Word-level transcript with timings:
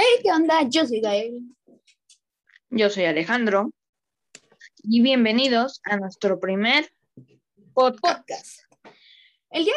Hey, 0.00 0.20
¿qué 0.22 0.30
onda? 0.30 0.62
Yo 0.62 0.86
soy 0.86 1.00
Gael. 1.00 1.40
Yo 2.70 2.88
soy 2.88 3.06
Alejandro. 3.06 3.72
Y 4.84 5.02
bienvenidos 5.02 5.80
a 5.82 5.96
nuestro 5.96 6.38
primer 6.38 6.88
podcast. 7.74 8.20
Podcast. 8.20 8.60
El 9.50 9.64
día 9.64 9.74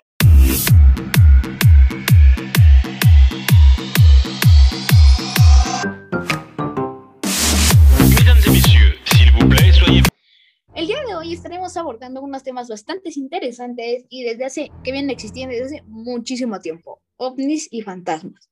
El 10.76 10.85
día 10.85 11.03
de 11.03 11.15
hoy 11.15 11.33
estaremos 11.33 11.76
abordando 11.78 12.22
unos 12.22 12.44
temas 12.44 12.69
bastante 12.69 13.10
interesantes 13.15 14.06
y 14.08 14.24
desde 14.24 14.46
hace 14.46 14.72
que 14.83 14.92
vienen 14.92 15.10
existiendo 15.10 15.56
desde 15.56 15.78
hace 15.78 15.83
muchísimo 15.88 16.59
tiempo, 16.59 17.02
ovnis 17.17 17.67
y 17.72 17.81
fantasmas. 17.81 18.52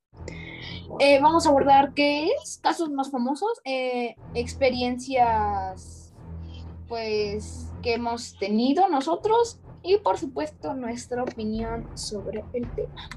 Eh, 0.99 1.19
vamos 1.21 1.45
a 1.45 1.49
abordar 1.49 1.93
qué 1.93 2.29
es, 2.43 2.59
casos 2.61 2.89
más 2.89 3.11
famosos, 3.11 3.61
eh, 3.65 4.15
experiencias 4.33 6.13
pues 6.87 7.71
que 7.83 7.93
hemos 7.93 8.37
tenido 8.39 8.89
nosotros 8.89 9.59
y 9.83 9.97
por 9.97 10.17
supuesto 10.17 10.73
nuestra 10.73 11.23
opinión 11.23 11.87
sobre 11.95 12.43
el 12.53 12.69
tema. 12.75 13.09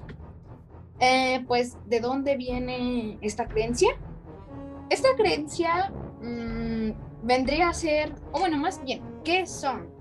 Eh, 1.00 1.44
pues, 1.48 1.76
¿de 1.86 1.98
dónde 1.98 2.36
viene 2.36 3.18
esta 3.22 3.48
creencia? 3.48 3.90
Esta 4.88 5.08
creencia 5.16 5.92
mm, 6.20 6.92
vendría 7.24 7.70
a 7.70 7.74
ser, 7.74 8.14
o 8.30 8.38
bueno, 8.38 8.56
más 8.58 8.80
bien, 8.84 9.02
¿qué 9.24 9.46
son? 9.46 9.91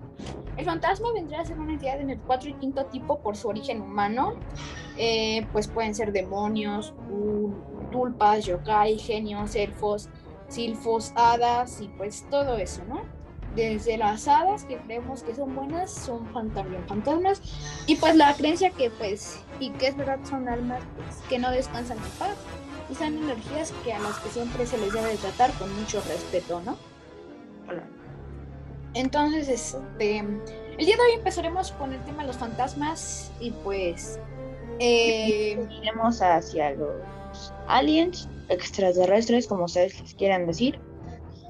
El 0.57 0.65
fantasma 0.65 1.07
vendría 1.13 1.41
a 1.41 1.45
ser 1.45 1.59
una 1.59 1.73
entidad 1.73 1.99
en 1.99 2.09
el 2.09 2.19
cuarto 2.19 2.47
y 2.47 2.53
quinto 2.53 2.85
tipo 2.85 3.19
por 3.19 3.35
su 3.37 3.47
origen 3.47 3.81
humano. 3.81 4.33
Eh, 4.97 5.47
pues 5.51 5.67
pueden 5.67 5.95
ser 5.95 6.11
demonios, 6.11 6.93
tul- 7.09 7.55
tulpas, 7.91 8.45
yokai, 8.45 8.99
genios, 8.99 9.55
elfos, 9.55 10.09
silfos, 10.49 11.13
hadas 11.15 11.81
y 11.81 11.87
pues 11.87 12.25
todo 12.29 12.57
eso, 12.57 12.83
¿no? 12.87 13.01
Desde 13.55 13.97
las 13.97 14.27
hadas 14.27 14.63
que 14.65 14.77
creemos 14.77 15.23
que 15.23 15.33
son 15.35 15.55
buenas, 15.55 15.91
son 15.91 16.25
fan- 16.33 16.51
también 16.51 16.83
fantasmas. 16.87 17.41
Y 17.87 17.95
pues 17.95 18.15
la 18.15 18.33
creencia 18.35 18.69
que 18.71 18.89
pues, 18.91 19.39
y 19.59 19.71
que 19.71 19.87
es 19.87 19.97
verdad, 19.97 20.19
son 20.23 20.47
almas 20.47 20.83
pues, 20.95 21.17
que 21.29 21.39
no 21.39 21.51
descansan 21.51 21.97
en 21.97 22.03
paz. 22.19 22.35
Y 22.89 22.95
son 22.95 23.17
energías 23.17 23.73
que 23.85 23.93
a 23.93 23.99
las 23.99 24.17
que 24.19 24.29
siempre 24.29 24.65
se 24.65 24.77
les 24.77 24.91
debe 24.93 25.09
de 25.11 25.17
tratar 25.17 25.51
con 25.53 25.73
mucho 25.79 26.01
respeto, 26.01 26.61
¿no? 26.65 26.75
Entonces, 28.93 29.47
este, 29.47 30.19
el 30.19 30.85
día 30.85 30.95
de 30.95 31.01
hoy 31.01 31.11
empezaremos 31.17 31.71
con 31.73 31.93
el 31.93 32.03
tema 32.03 32.23
de 32.23 32.27
los 32.27 32.37
fantasmas 32.37 33.31
y 33.39 33.51
pues... 33.51 34.19
eh, 34.79 35.67
Iremos 35.69 36.21
hacia 36.21 36.71
los 36.71 37.53
aliens, 37.67 38.27
extraterrestres, 38.49 39.47
como 39.47 39.65
ustedes 39.65 39.99
les 40.01 40.13
quieran 40.15 40.45
decir. 40.47 40.79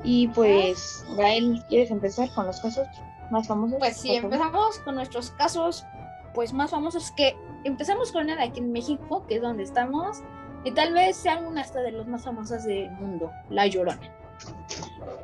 Y 0.03 0.27
pues, 0.29 1.05
Gael, 1.17 1.63
¿quieres 1.69 1.91
empezar 1.91 2.29
con 2.33 2.47
los 2.47 2.59
casos 2.59 2.87
más 3.31 3.47
famosos? 3.47 3.77
pues 3.79 3.97
sí, 3.97 4.15
empezamos 4.15 4.79
con 4.79 4.95
nuestros 4.95 5.31
casos 5.31 5.85
pues 6.33 6.53
más 6.53 6.71
famosos 6.71 7.11
que 7.11 7.35
empezamos 7.65 8.11
con 8.11 8.27
de 8.27 8.33
aquí 8.33 8.59
en 8.59 8.71
México, 8.71 9.25
que 9.27 9.35
es 9.35 9.41
donde 9.41 9.63
estamos, 9.63 10.19
y 10.63 10.71
tal 10.71 10.93
vez 10.93 11.17
sea 11.17 11.39
una 11.39 11.61
hasta 11.61 11.81
de 11.81 11.91
los 11.91 12.07
más 12.07 12.23
famosas 12.23 12.65
del 12.65 12.89
mundo, 12.91 13.31
La 13.49 13.67
Llorona. 13.67 13.99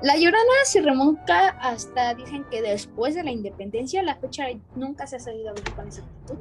La 0.03 0.15
Llorona 0.15 0.37
se 0.65 0.81
remonta 0.81 1.49
hasta, 1.49 2.13
dicen 2.13 2.45
que 2.51 2.61
después 2.61 3.15
de 3.15 3.23
la 3.23 3.31
independencia, 3.31 4.03
la 4.03 4.15
fecha 4.15 4.45
nunca 4.75 5.07
se 5.07 5.15
ha 5.15 5.19
sabido 5.19 5.53
ver 5.55 5.73
con 5.73 5.87
exactitud, 5.87 6.37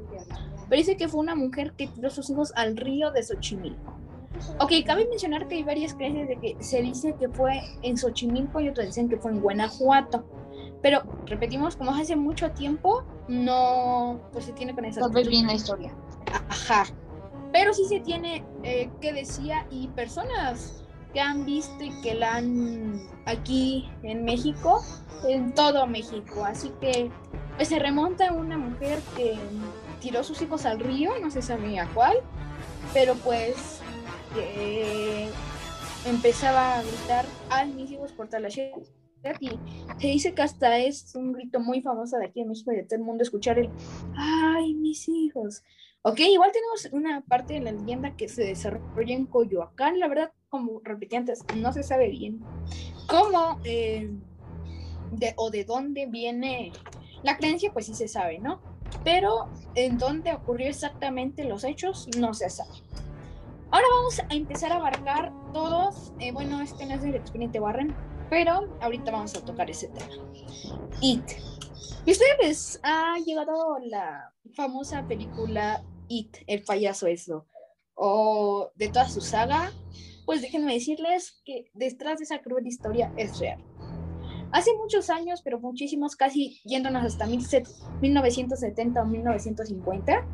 pero 0.69 0.79
dice 0.79 0.97
que 0.97 1.09
fue 1.09 1.21
una 1.21 1.35
mujer 1.35 1.73
que 1.73 1.87
tiró 1.87 2.11
sus 2.11 2.29
hijos 2.29 2.53
al 2.55 2.77
río 2.77 3.13
de 3.13 3.23
Xochimilco. 3.23 3.95
Ok, 4.61 4.73
cabe 4.85 5.07
mencionar 5.09 5.49
que 5.49 5.55
hay 5.55 5.63
varias 5.63 5.95
creencias 5.95 6.29
de 6.29 6.37
que 6.37 6.57
se 6.63 6.83
dice 6.83 7.15
que 7.19 7.29
fue 7.31 7.63
en 7.83 7.97
Xochimilco 7.97 8.61
y 8.61 8.69
otros 8.69 8.87
dicen 8.87 9.09
que 9.09 9.17
fue 9.17 9.31
en 9.33 9.41
Guanajuato. 9.41 10.27
Pero 10.83 11.03
repetimos, 11.25 11.77
como 11.77 11.93
hace 11.93 12.17
mucho 12.17 12.51
tiempo, 12.51 13.05
no 13.29 14.21
pues 14.33 14.45
se 14.45 14.53
tiene 14.53 14.75
con 14.75 14.85
esa 14.85 15.01
Tal 15.01 15.13
vez 15.13 15.29
bien 15.29 15.47
la 15.47 15.55
historia. 15.55 15.95
Ajá. 16.49 16.85
Pero 17.53 17.73
sí 17.73 17.87
se 17.87 18.01
tiene 18.01 18.45
eh, 18.63 18.91
que 19.01 19.15
decía 19.15 19.67
y 19.71 19.89
personas 19.89 20.85
han 21.21 21.45
visto 21.45 21.83
y 21.83 21.91
que 22.03 22.15
la 22.15 22.37
han 22.37 23.01
aquí 23.25 23.89
en 24.03 24.25
México, 24.25 24.83
en 25.27 25.55
todo 25.55 25.87
México. 25.87 26.45
Así 26.45 26.71
que 26.81 27.11
pues 27.57 27.69
se 27.69 27.79
remonta 27.79 28.29
a 28.29 28.33
una 28.33 28.59
mujer 28.59 29.01
que 29.17 29.37
tiró 30.01 30.23
sus 30.23 30.41
hijos 30.43 30.67
al 30.67 30.79
río, 30.79 31.13
no 31.21 31.31
se 31.31 31.43
sabía 31.43 31.89
cuál, 31.95 32.19
pero 32.93 33.15
pues 33.15 33.81
que 34.35 35.29
empezaba 36.07 36.79
a 36.79 36.83
gritar 36.83 37.25
ay 37.51 37.73
mis 37.73 37.91
hijos 37.91 38.13
por 38.13 38.29
tal 38.29 38.47
y 39.41 39.49
se 39.99 40.07
dice 40.07 40.35
que 40.35 40.43
hasta 40.43 40.79
es 40.79 41.15
un 41.17 41.33
grito 41.33 41.59
muy 41.59 41.81
famoso 41.81 42.17
de 42.19 42.27
aquí 42.27 42.41
en 42.41 42.49
México 42.49 42.73
y 42.73 42.77
de 42.77 42.85
todo 42.85 42.99
el 42.99 43.05
mundo 43.05 43.23
escuchar 43.23 43.59
el 43.59 43.71
ay 44.15 44.75
mis 44.75 45.09
hijos 45.09 45.63
Ok, 46.09 46.21
igual 46.21 46.53
tenemos 46.53 46.89
una 46.93 47.21
parte 47.23 47.55
de 47.55 47.61
la 47.63 47.73
leyenda 47.73 48.15
que 48.15 48.29
se 48.29 48.45
desarrolla 48.45 49.13
en 49.13 49.27
Coyoacán. 49.27 49.99
La 49.99 50.07
verdad, 50.07 50.31
como 50.49 50.81
repetí 50.85 51.17
antes, 51.17 51.43
no 51.57 51.73
se 51.73 51.83
sabe 51.83 52.11
bien 52.11 52.45
cómo 53.09 53.59
eh, 53.65 54.09
de, 55.11 55.35
o 55.37 55.51
de 55.51 55.65
dónde 55.65 56.07
viene 56.07 56.71
la 57.25 57.37
creencia, 57.37 57.73
pues 57.73 57.87
sí 57.87 57.95
se 57.95 58.07
sabe, 58.07 58.39
¿no? 58.39 58.61
Pero 59.03 59.49
en 59.75 59.99
dónde 59.99 60.33
ocurrió 60.33 60.69
exactamente 60.69 61.43
los 61.43 61.65
hechos, 61.65 62.07
no 62.17 62.35
se 62.35 62.51
sabe. 62.51 62.71
Ahora 63.73 63.87
vamos 63.97 64.21
a 64.21 64.33
empezar 64.33 64.71
a 64.71 64.77
abarcar 64.77 65.33
todos. 65.53 66.13
eh, 66.21 66.31
bueno, 66.31 66.61
este 66.61 66.87
no 66.87 66.95
es 66.95 67.03
del 67.03 67.17
expediente 67.17 67.59
Warren, 67.59 67.93
pero 68.31 68.69
ahorita 68.81 69.11
vamos 69.11 69.35
a 69.35 69.45
tocar 69.45 69.69
ese 69.69 69.89
tema. 69.89 70.15
It. 71.01 71.33
¿Y 72.05 72.13
ustedes 72.13 72.79
ha 72.85 73.17
llegado 73.19 73.79
la 73.81 74.33
famosa 74.55 75.05
película 75.09 75.83
It, 76.09 76.37
el 76.47 76.63
payaso 76.63 77.07
eso, 77.07 77.47
o 77.95 78.71
de 78.75 78.89
toda 78.89 79.09
su 79.09 79.21
saga? 79.21 79.73
Pues 80.25 80.43
déjenme 80.43 80.75
decirles 80.75 81.41
que 81.45 81.71
detrás 81.75 82.19
de 82.19 82.25
esa 82.25 82.41
cruel 82.41 82.67
historia 82.67 83.13
es 83.17 83.39
real. 83.39 83.63
Hace 84.53 84.75
muchos 84.77 85.11
años, 85.11 85.43
pero 85.43 85.61
muchísimos, 85.61 86.17
casi 86.17 86.61
yéndonos 86.65 87.05
hasta 87.05 87.27
1970 87.27 89.03
o 89.03 89.07
1950, 89.07 90.27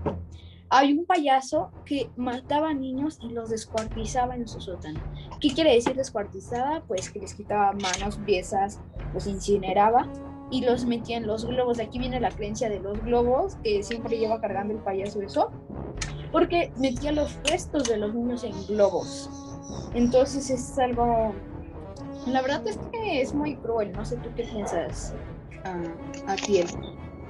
hay 0.68 0.92
un 0.92 1.04
payaso 1.04 1.70
que 1.84 2.10
mataba 2.16 2.72
niños 2.72 3.18
y 3.20 3.28
los 3.28 3.50
descuartizaba 3.50 4.34
en 4.34 4.48
su 4.48 4.60
sótano. 4.60 5.00
¿Qué 5.40 5.50
quiere 5.50 5.74
decir 5.74 5.94
descuartizaba? 5.94 6.82
Pues 6.88 7.10
que 7.10 7.20
les 7.20 7.34
quitaba 7.34 7.72
manos, 7.72 8.18
piezas, 8.24 8.80
los 9.12 9.26
incineraba 9.26 10.10
y 10.52 10.60
los 10.60 10.84
metía 10.84 11.16
en 11.16 11.26
los 11.26 11.46
globos. 11.46 11.78
De 11.78 11.84
aquí 11.84 11.98
viene 11.98 12.20
la 12.20 12.30
creencia 12.30 12.68
de 12.68 12.78
los 12.78 13.02
globos, 13.02 13.56
que 13.64 13.82
siempre 13.82 14.18
lleva 14.18 14.40
cargando 14.40 14.74
el 14.74 14.80
payaso 14.80 15.20
eso, 15.22 15.50
porque 16.30 16.70
metía 16.76 17.10
los 17.10 17.36
restos 17.44 17.88
de 17.88 17.96
los 17.96 18.14
niños 18.14 18.44
en 18.44 18.52
globos. 18.66 19.28
Entonces 19.94 20.50
es 20.50 20.78
algo... 20.78 21.34
La 22.26 22.42
verdad 22.42 22.64
es 22.68 22.78
que 22.92 23.20
es 23.20 23.34
muy 23.34 23.56
cruel, 23.56 23.92
no 23.92 24.04
sé 24.04 24.16
tú 24.18 24.28
qué 24.36 24.44
piensas, 24.44 25.14
a 26.26 26.36
Tiel. 26.36 26.66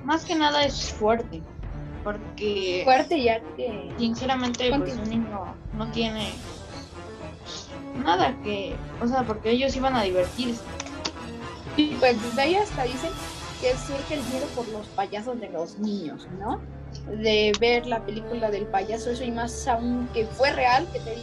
Más 0.04 0.24
que 0.24 0.34
nada 0.34 0.64
es 0.64 0.92
fuerte. 0.92 1.40
Porque, 2.04 2.82
Fuerte 2.84 3.22
ya 3.22 3.40
que... 3.56 3.90
sinceramente, 3.96 4.68
pues 4.76 4.96
un 4.96 5.08
niño 5.08 5.54
no 5.74 5.90
tiene 5.92 6.30
nada 8.04 8.36
que. 8.42 8.74
O 9.00 9.06
sea, 9.06 9.22
porque 9.22 9.52
ellos 9.52 9.76
iban 9.76 9.94
a 9.94 10.02
divertirse. 10.02 10.60
Y 11.76 11.94
pues 11.94 12.22
desde 12.22 12.42
ahí 12.42 12.56
hasta 12.56 12.84
dicen 12.84 13.10
que 13.60 13.76
surge 13.76 14.14
el 14.14 14.20
miedo 14.24 14.46
por 14.54 14.68
los 14.68 14.86
payasos 14.88 15.40
de 15.40 15.48
los 15.48 15.78
niños, 15.78 16.26
¿no? 16.38 16.60
De 17.06 17.52
ver 17.60 17.86
la 17.86 18.04
película 18.04 18.50
del 18.50 18.66
payaso, 18.66 19.10
eso 19.10 19.24
y 19.24 19.30
más 19.30 19.66
aún 19.66 20.08
que 20.12 20.26
fue 20.26 20.52
real, 20.52 20.86
que 20.92 20.98
te 21.00 21.14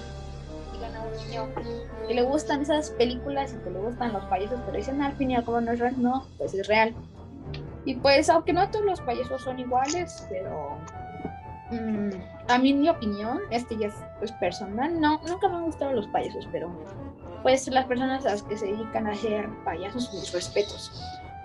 digan 0.73 0.95
a 0.95 1.43
un 1.43 1.53
que 2.07 2.13
le 2.16 2.23
gustan 2.23 2.61
esas 2.61 2.90
películas 2.91 3.53
y 3.53 3.63
que 3.63 3.69
le 3.69 3.79
gustan 3.79 4.13
los 4.13 4.25
payasos, 4.25 4.59
pero 4.66 4.78
dicen 4.78 5.01
al 5.01 5.13
fin 5.13 5.31
y 5.31 5.35
al 5.35 5.46
cabo 5.46 5.61
no 5.61 5.72
es 5.72 5.79
real, 5.79 5.93
no, 6.01 6.25
pues 6.37 6.53
es 6.55 6.67
real. 6.67 6.95
Y 7.85 7.95
pues 7.95 8.29
aunque 8.29 8.53
no 8.53 8.69
todos 8.72 8.85
los 8.85 9.02
payasos 9.02 9.43
son 9.43 9.59
iguales, 9.59 10.25
pero 10.29 10.78
mm, 11.72 12.09
a 12.47 12.57
mí 12.57 12.73
mi 12.73 12.90
opinión, 12.90 13.40
este 13.52 13.78
ya 13.78 13.87
es 13.87 13.93
pues, 14.17 14.31
personal, 14.34 14.99
no, 14.99 15.22
nunca 15.28 15.47
me 15.49 15.57
han 15.57 15.66
gustado 15.66 15.93
los 15.93 16.07
payasos, 16.07 16.47
pero 16.52 16.72
pues 17.41 17.68
las 17.68 17.86
personas 17.86 18.26
a 18.26 18.32
las 18.32 18.44
que 18.44 18.58
se 18.58 18.68
dedican 18.68 19.08
a 19.08 19.12
hacer 19.12 19.50
payasos, 19.64 20.14
mis 20.14 20.32
respetos. 20.32 20.91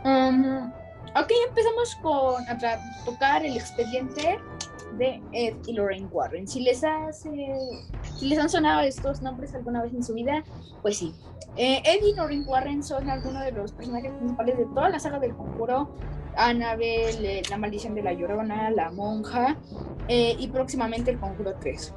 Um, 0.05 0.71
ok, 1.17 1.31
empezamos 1.49 1.97
con 2.03 2.43
a 2.49 2.59
tocar 3.05 3.45
el 3.45 3.57
expediente 3.57 4.39
de 4.99 5.23
Ed 5.33 5.57
y 5.67 5.73
Lorraine 5.73 6.09
Warren. 6.11 6.47
Si 6.47 6.61
les, 6.61 6.85
hace, 6.85 7.31
si 8.19 8.27
les 8.27 8.39
han 8.39 8.49
sonado 8.49 8.81
estos 8.81 9.23
nombres 9.23 9.55
alguna 9.55 9.83
vez 9.83 9.93
en 9.93 10.03
su 10.03 10.15
vida, 10.15 10.45
pues 10.83 10.99
sí. 10.99 11.15
Eh, 11.57 11.83
Ed 11.85 12.05
y 12.05 12.15
Lorraine 12.15 12.45
Warren 12.47 12.83
son 12.83 13.09
algunos 13.09 13.43
de 13.45 13.53
los 13.53 13.73
personajes 13.73 14.13
principales 14.13 14.59
de 14.59 14.65
toda 14.67 14.89
la 14.89 14.99
saga 14.99 15.19
del 15.19 15.35
conjuro. 15.35 15.95
Annabelle, 16.37 17.39
eh, 17.39 17.43
La 17.51 17.57
Maldición 17.57 17.95
de 17.95 18.03
la 18.03 18.13
Llorona, 18.13 18.71
La 18.71 18.91
Monja. 18.91 19.57
eh, 20.09 20.37
y 20.39 20.49
próximamente 20.49 21.11
el 21.11 21.19
Conjuro 21.19 21.55
3. 21.61 21.95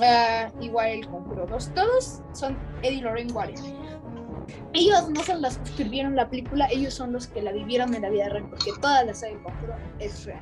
Ah, 0.00 0.50
igual 0.60 0.90
el 0.90 1.08
Conjuro 1.08 1.46
2. 1.46 1.74
Todos 1.74 2.20
son 2.32 2.56
Eddie 2.82 3.02
Lorraine 3.02 3.32
Warren. 3.32 3.56
Ellos 4.72 5.10
no 5.10 5.22
son 5.24 5.42
los 5.42 5.58
que 5.58 5.64
escribieron 5.70 6.14
la 6.14 6.28
película, 6.28 6.68
ellos 6.70 6.94
son 6.94 7.12
los 7.12 7.26
que 7.26 7.42
la 7.42 7.52
vivieron 7.52 7.94
en 7.94 8.02
la 8.02 8.10
vida 8.10 8.28
real, 8.28 8.46
porque 8.48 8.70
toda 8.80 9.04
la 9.04 9.12
saga 9.14 9.32
del 9.32 9.42
Conjuro 9.42 9.74
es 9.98 10.24
real. 10.24 10.40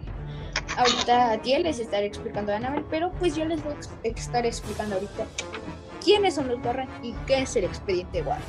Ahorita 0.77 1.33
a 1.33 1.39
ti 1.41 1.57
les 1.59 1.79
estaré 1.79 2.07
explicando 2.07 2.53
a 2.53 2.57
Annabelle, 2.57 2.85
pero 2.91 3.11
pues 3.13 3.35
yo 3.35 3.45
les 3.47 3.63
voy 3.65 3.73
a 3.75 4.09
estar 4.09 4.45
explicando 4.45 4.97
ahorita 4.97 5.25
quiénes 6.05 6.35
son 6.35 6.49
los 6.49 6.65
Warren 6.65 6.89
y 7.03 7.13
qué 7.27 7.43
es 7.43 7.57
el 7.57 7.65
expediente 7.65 8.23
Warren. 8.23 8.45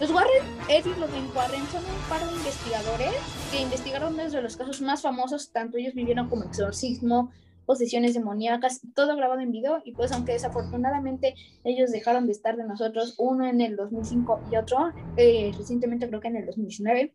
Los 0.00 0.10
Warren, 0.12 0.42
Ed 0.70 0.86
y 0.86 0.98
los 0.98 1.10
Warren 1.36 1.66
son 1.66 1.84
un 1.84 2.08
par 2.08 2.26
de 2.26 2.34
investigadores 2.34 3.12
que 3.52 3.60
investigaron 3.60 4.14
uno 4.14 4.30
de 4.30 4.40
los 4.40 4.56
casos 4.56 4.80
más 4.80 5.02
famosos, 5.02 5.52
tanto 5.52 5.76
ellos 5.76 5.92
vivieron 5.92 6.30
como 6.30 6.44
exorcismo, 6.44 7.30
posesiones 7.66 8.14
demoníacas, 8.14 8.80
todo 8.94 9.14
grabado 9.14 9.40
en 9.40 9.52
video. 9.52 9.82
Y 9.84 9.92
pues 9.92 10.10
aunque 10.12 10.32
desafortunadamente 10.32 11.34
ellos 11.64 11.90
dejaron 11.90 12.24
de 12.24 12.32
estar 12.32 12.56
de 12.56 12.64
nosotros, 12.64 13.14
uno 13.18 13.46
en 13.46 13.60
el 13.60 13.76
2005 13.76 14.40
y 14.50 14.56
otro 14.56 14.90
eh, 15.18 15.52
recientemente 15.58 16.08
creo 16.08 16.20
que 16.20 16.28
en 16.28 16.36
el 16.36 16.46
2019, 16.46 17.14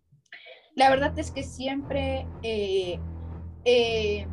la 0.76 0.90
verdad 0.92 1.18
es 1.18 1.32
que 1.32 1.42
siempre 1.42 2.28
eh, 2.44 3.00
eh, 3.64 4.28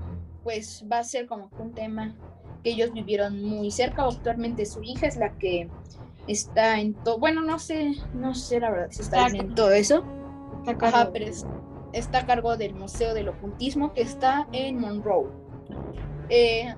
pues 0.45 0.85
va 0.93 0.99
a 0.99 1.05
ser 1.05 1.25
como 1.25 1.51
un 1.59 1.73
tema 1.73 2.19
que 2.63 2.73
ellos 2.73 2.93
vivieron 2.93 3.43
muy 3.43 3.71
cerca, 3.71 4.05
actualmente 4.05 4.67
su 4.67 4.83
hija 4.83 5.07
es 5.07 5.17
la 5.17 5.39
que 5.39 5.71
está 6.27 6.81
en 6.81 6.95
todo, 6.95 7.19
bueno, 7.19 7.43
no 7.43 7.59
sé, 7.59 7.93
no 8.15 8.35
sé 8.35 8.61
la 8.61 8.71
verdad 8.71 8.89
si 8.91 9.03
está 9.03 9.27
en 9.27 9.55
todo 9.55 9.73
eso. 9.73 10.05
Está 10.67 10.87
Ajá, 10.87 10.91
cargo. 10.99 11.13
pero 11.13 11.27
es- 11.27 11.47
está 11.93 12.19
a 12.21 12.27
cargo 12.27 12.57
del 12.57 12.75
Museo 12.75 13.15
del 13.15 13.29
Ocultismo 13.29 13.93
que 13.93 14.03
está 14.03 14.47
en 14.53 14.79
Monroe. 14.79 15.27
Eh, 16.29 16.75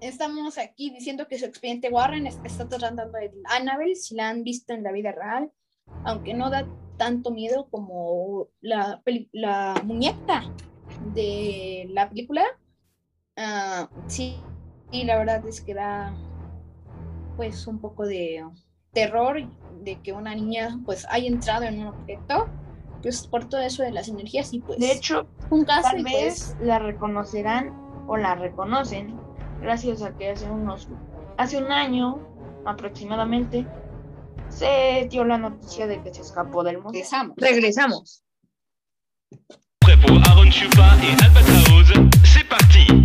estamos 0.00 0.58
aquí 0.58 0.90
diciendo 0.90 1.26
que 1.28 1.38
su 1.38 1.44
expediente 1.44 1.88
Warren 1.90 2.26
es- 2.26 2.40
está 2.44 2.66
tratando 2.68 3.04
de 3.10 3.30
Annabelle, 3.44 3.94
si 3.94 4.14
la 4.14 4.28
han 4.30 4.42
visto 4.44 4.72
en 4.72 4.82
la 4.82 4.92
vida 4.92 5.12
real, 5.12 5.52
aunque 6.04 6.34
no 6.34 6.50
da 6.50 6.66
tanto 6.96 7.30
miedo 7.30 7.68
como 7.70 8.48
la 8.60 9.00
muñeca 9.84 10.44
de 11.14 11.86
la 11.90 12.08
película. 12.08 12.44
Ah, 13.36 13.88
sí, 14.06 14.36
y 14.90 15.04
la 15.04 15.16
verdad 15.18 15.44
es 15.46 15.60
que 15.60 15.74
da 15.74 16.14
pues 17.36 17.66
un 17.66 17.78
poco 17.78 18.06
de 18.06 18.44
terror 18.92 19.36
de 19.82 20.00
que 20.00 20.12
una 20.12 20.34
niña 20.34 20.78
pues 20.84 21.06
haya 21.10 21.26
entrado 21.26 21.64
en 21.64 21.80
un 21.80 21.86
objeto 21.88 22.48
pues 23.02 23.26
por 23.26 23.48
todo 23.48 23.60
eso 23.60 23.82
de 23.82 23.90
las 23.90 24.08
energías 24.08 24.52
y 24.54 24.60
pues 24.60 24.78
De 24.78 24.90
hecho, 24.90 25.26
un 25.50 25.64
caso 25.64 25.90
tal 25.90 26.00
y 26.00 26.04
vez 26.04 26.54
pues 26.56 26.66
la 26.66 26.78
reconocerán 26.78 27.74
o 28.06 28.16
la 28.16 28.34
reconocen 28.34 29.18
gracias 29.60 30.02
a 30.02 30.16
que 30.16 30.30
hace 30.30 30.50
unos 30.50 30.88
hace 31.36 31.58
un 31.58 31.70
año 31.70 32.18
aproximadamente 32.64 33.66
se 34.48 35.06
dio 35.10 35.24
la 35.24 35.38
noticia 35.38 35.86
de 35.86 36.00
que 36.02 36.14
se 36.14 36.22
escapó 36.22 36.62
del 36.62 36.78
museo. 36.78 36.92
regresamos. 36.92 37.36
Regresamos. 37.36 38.24
Prêt 39.80 40.00
pour 40.00 40.16
Aaron 40.28 40.50
Chupa 40.50 40.96
et 41.02 41.22
Albatraoz 41.24 41.92
C'est 42.24 42.48
parti 42.48 43.03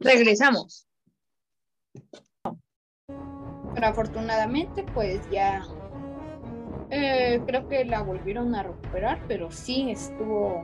regresamos. 0.00 0.86
Pero 3.74 3.86
afortunadamente, 3.86 4.84
pues 4.94 5.20
ya 5.30 5.62
eh, 6.90 7.42
creo 7.46 7.68
que 7.68 7.84
la 7.84 8.02
volvieron 8.02 8.54
a 8.54 8.62
recuperar, 8.62 9.20
pero 9.26 9.50
sí 9.50 9.90
estuvo 9.90 10.62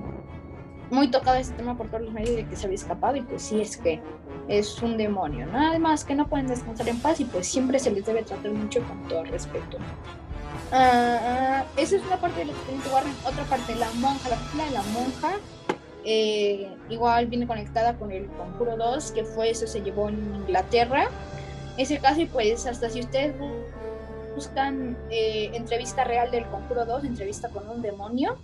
muy 0.91 1.09
tocado 1.09 1.37
ese 1.37 1.53
tema 1.55 1.77
por 1.77 1.88
todos 1.88 2.03
los 2.03 2.12
medios 2.12 2.37
de 2.37 2.47
que 2.47 2.56
se 2.56 2.67
había 2.67 2.75
escapado 2.75 3.17
y 3.17 3.23
pues 3.23 3.43
sí 3.43 3.61
es 3.61 3.77
que 3.77 4.00
es 4.49 4.82
un 4.82 4.97
demonio. 4.97 5.47
Nada 5.47 5.79
más 5.79 6.05
que 6.05 6.15
no 6.15 6.29
pueden 6.29 6.47
descansar 6.47 6.88
en 6.88 6.99
paz 7.00 7.21
y 7.21 7.25
pues 7.25 7.47
siempre 7.47 7.79
se 7.79 7.91
les 7.91 8.05
debe 8.05 8.23
tratar 8.23 8.50
mucho 8.53 8.83
con 8.87 9.09
todo 9.09 9.25
respeto. 9.25 9.79
Ah, 10.73 11.19
ah, 11.23 11.65
esa 11.76 11.97
es 11.97 12.03
una 12.05 12.21
parte 12.21 12.41
del 12.41 12.50
expediente. 12.50 12.88
Otra 13.26 13.44
parte, 13.44 13.75
la 13.75 13.91
monja, 13.94 14.29
la 14.29 14.37
película 14.37 14.65
de 14.65 14.71
la 14.71 14.83
monja. 14.83 15.31
Eh, 16.05 16.69
igual 16.88 17.26
viene 17.26 17.47
conectada 17.47 17.97
con 17.97 18.11
el 18.11 18.26
Conjuro 18.29 18.76
2, 18.76 19.12
que 19.12 19.25
fue 19.25 19.50
eso, 19.50 19.67
se 19.67 19.81
llevó 19.82 20.08
en 20.08 20.35
Inglaterra. 20.35 21.08
Ese 21.76 21.99
caso, 21.99 22.20
y 22.20 22.26
pues 22.26 22.67
hasta 22.67 22.91
si 22.91 23.00
ustedes 23.00 23.35
bu- 23.38 23.64
buscan 24.35 24.97
eh, 25.11 25.50
entrevista 25.55 26.05
real 26.05 26.31
del 26.31 26.44
Conjuro 26.47 26.85
2, 26.87 27.04
entrevista 27.04 27.49
con 27.49 27.69
un 27.69 27.83
demonio, 27.83 28.37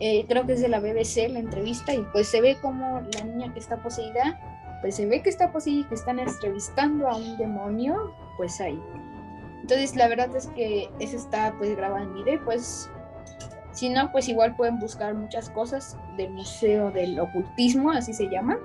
eh, 0.00 0.24
creo 0.28 0.44
que 0.46 0.54
es 0.54 0.60
de 0.60 0.68
la 0.68 0.80
BBC 0.80 1.28
la 1.30 1.38
entrevista, 1.38 1.94
y 1.94 2.04
pues 2.12 2.28
se 2.28 2.40
ve 2.40 2.56
como 2.60 3.00
la 3.12 3.24
niña 3.24 3.52
que 3.52 3.60
está 3.60 3.76
poseída, 3.82 4.40
pues 4.80 4.96
se 4.96 5.06
ve 5.06 5.22
que 5.22 5.30
está 5.30 5.52
poseída 5.52 5.80
y 5.80 5.84
que 5.84 5.94
están 5.94 6.18
entrevistando 6.18 7.08
a 7.08 7.16
un 7.16 7.36
demonio, 7.38 8.12
pues 8.36 8.60
ahí. 8.60 8.78
Entonces 9.62 9.96
la 9.96 10.08
verdad 10.08 10.34
es 10.36 10.46
que 10.48 10.90
eso 11.00 11.16
está 11.16 11.54
pues 11.56 11.74
grabado 11.76 12.04
en 12.04 12.12
video 12.14 12.34
y 12.34 12.38
pues 12.38 12.90
si 13.74 13.90
no 13.90 14.10
pues 14.12 14.28
igual 14.28 14.56
pueden 14.56 14.78
buscar 14.78 15.14
muchas 15.14 15.50
cosas 15.50 15.98
del 16.16 16.30
Museo 16.30 16.90
del 16.90 17.18
Ocultismo, 17.20 17.90
así 17.90 18.14
se 18.14 18.28
llama, 18.30 18.58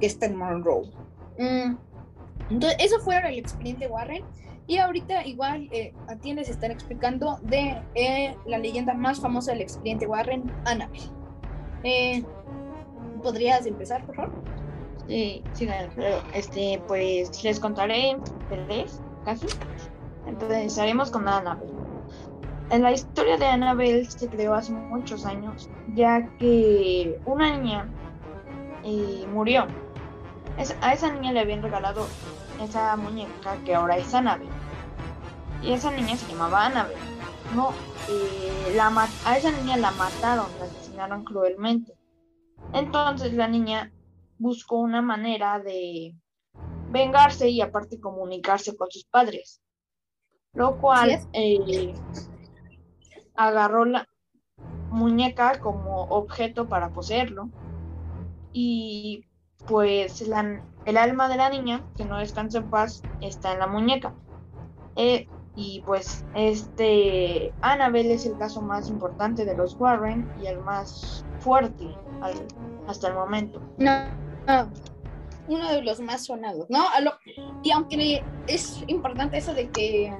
que 0.00 0.06
está 0.06 0.26
en 0.26 0.36
Monroe. 0.36 0.90
Mm, 1.38 1.76
Entonces 2.50 2.76
eso 2.80 2.98
fue 3.00 3.16
el 3.16 3.38
expediente 3.38 3.86
Warren 3.86 4.24
y 4.66 4.78
ahorita 4.78 5.24
igual 5.26 5.68
eh, 5.72 5.94
a 6.08 6.16
ti 6.16 6.34
les 6.34 6.50
están 6.50 6.70
explicando 6.70 7.38
de 7.42 7.80
eh, 7.94 8.36
la 8.46 8.58
leyenda 8.58 8.92
más 8.92 9.20
famosa 9.20 9.52
del 9.52 9.62
expediente 9.62 10.06
Warren, 10.06 10.52
Annabelle. 10.66 11.10
Eh, 11.84 12.24
¿Podrías 13.22 13.64
empezar, 13.64 14.04
por 14.04 14.16
favor? 14.16 14.42
Sí, 15.06 15.42
sí, 15.54 15.66
claro. 15.66 15.90
Este, 16.34 16.82
pues 16.86 17.42
les 17.42 17.58
contaré 17.58 18.18
tres 18.50 19.00
casos. 19.24 19.56
Entonces, 20.26 20.78
haremos 20.78 21.10
con 21.10 21.26
Annabelle. 21.26 21.72
En 22.70 22.82
la 22.82 22.92
historia 22.92 23.38
de 23.38 23.46
Annabelle 23.46 24.04
se 24.10 24.28
creó 24.28 24.54
hace 24.54 24.72
muchos 24.72 25.24
años, 25.24 25.70
ya 25.94 26.28
que 26.38 27.18
una 27.24 27.56
niña 27.56 27.88
eh, 28.84 29.26
murió. 29.32 29.66
Es- 30.58 30.76
a 30.82 30.92
esa 30.92 31.12
niña 31.12 31.32
le 31.32 31.40
habían 31.40 31.62
regalado 31.62 32.06
esa 32.62 32.94
muñeca 32.96 33.56
que 33.64 33.74
ahora 33.74 33.96
es 33.96 34.12
Annabelle. 34.12 34.50
Y 35.62 35.72
esa 35.72 35.90
niña 35.90 36.16
se 36.16 36.30
llamaba 36.30 36.66
Annabelle. 36.66 37.00
No, 37.54 37.70
eh, 38.10 38.74
la 38.76 39.08
a 39.24 39.36
esa 39.38 39.50
niña 39.50 39.76
la 39.78 39.90
mataron, 39.92 40.46
la 40.58 40.66
asesinaron 40.66 41.24
cruelmente. 41.24 41.94
Entonces 42.74 43.32
la 43.32 43.48
niña 43.48 43.90
buscó 44.38 44.76
una 44.76 45.00
manera 45.00 45.58
de 45.58 46.14
vengarse 46.90 47.48
y 47.48 47.60
aparte 47.62 47.98
comunicarse 47.98 48.76
con 48.76 48.90
sus 48.90 49.04
padres. 49.04 49.60
Lo 50.54 50.76
cual 50.78 51.18
eh, 51.32 51.94
agarró 53.38 53.84
la 53.84 54.06
muñeca 54.90 55.60
como 55.60 56.02
objeto 56.02 56.68
para 56.68 56.90
poseerlo 56.90 57.48
y 58.52 59.24
pues 59.66 60.20
el 60.22 60.96
alma 60.96 61.28
de 61.28 61.36
la 61.36 61.48
niña, 61.48 61.84
que 61.96 62.04
no 62.04 62.18
descansa 62.18 62.58
en 62.58 62.68
paz, 62.68 63.02
está 63.20 63.52
en 63.52 63.60
la 63.60 63.66
muñeca. 63.66 64.12
Eh, 64.96 65.28
y 65.54 65.82
pues 65.82 66.24
este 66.34 67.52
Annabelle 67.62 68.14
es 68.14 68.26
el 68.26 68.36
caso 68.38 68.60
más 68.60 68.88
importante 68.88 69.44
de 69.44 69.56
los 69.56 69.74
Warren 69.78 70.28
y 70.40 70.46
el 70.46 70.58
más 70.60 71.24
fuerte 71.40 71.86
al- 72.20 72.46
hasta 72.86 73.08
el 73.08 73.14
momento. 73.14 73.60
No, 73.78 74.08
no, 74.46 74.68
uno 75.46 75.68
de 75.70 75.82
los 75.82 76.00
más 76.00 76.24
sonados, 76.26 76.68
¿no? 76.70 76.84
Lo- 77.02 77.12
y 77.62 77.70
aunque 77.70 78.22
es 78.46 78.82
importante 78.88 79.38
eso 79.38 79.52
de 79.54 79.68
que 79.68 80.12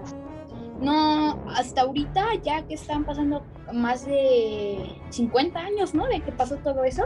no, 0.80 1.38
hasta 1.54 1.82
ahorita, 1.82 2.24
ya 2.42 2.62
que 2.62 2.74
están 2.74 3.04
pasando 3.04 3.42
más 3.72 4.04
de 4.06 4.78
50 5.10 5.58
años, 5.58 5.94
¿no? 5.94 6.06
De 6.06 6.20
que 6.20 6.32
pasó 6.32 6.56
todo 6.56 6.84
eso, 6.84 7.04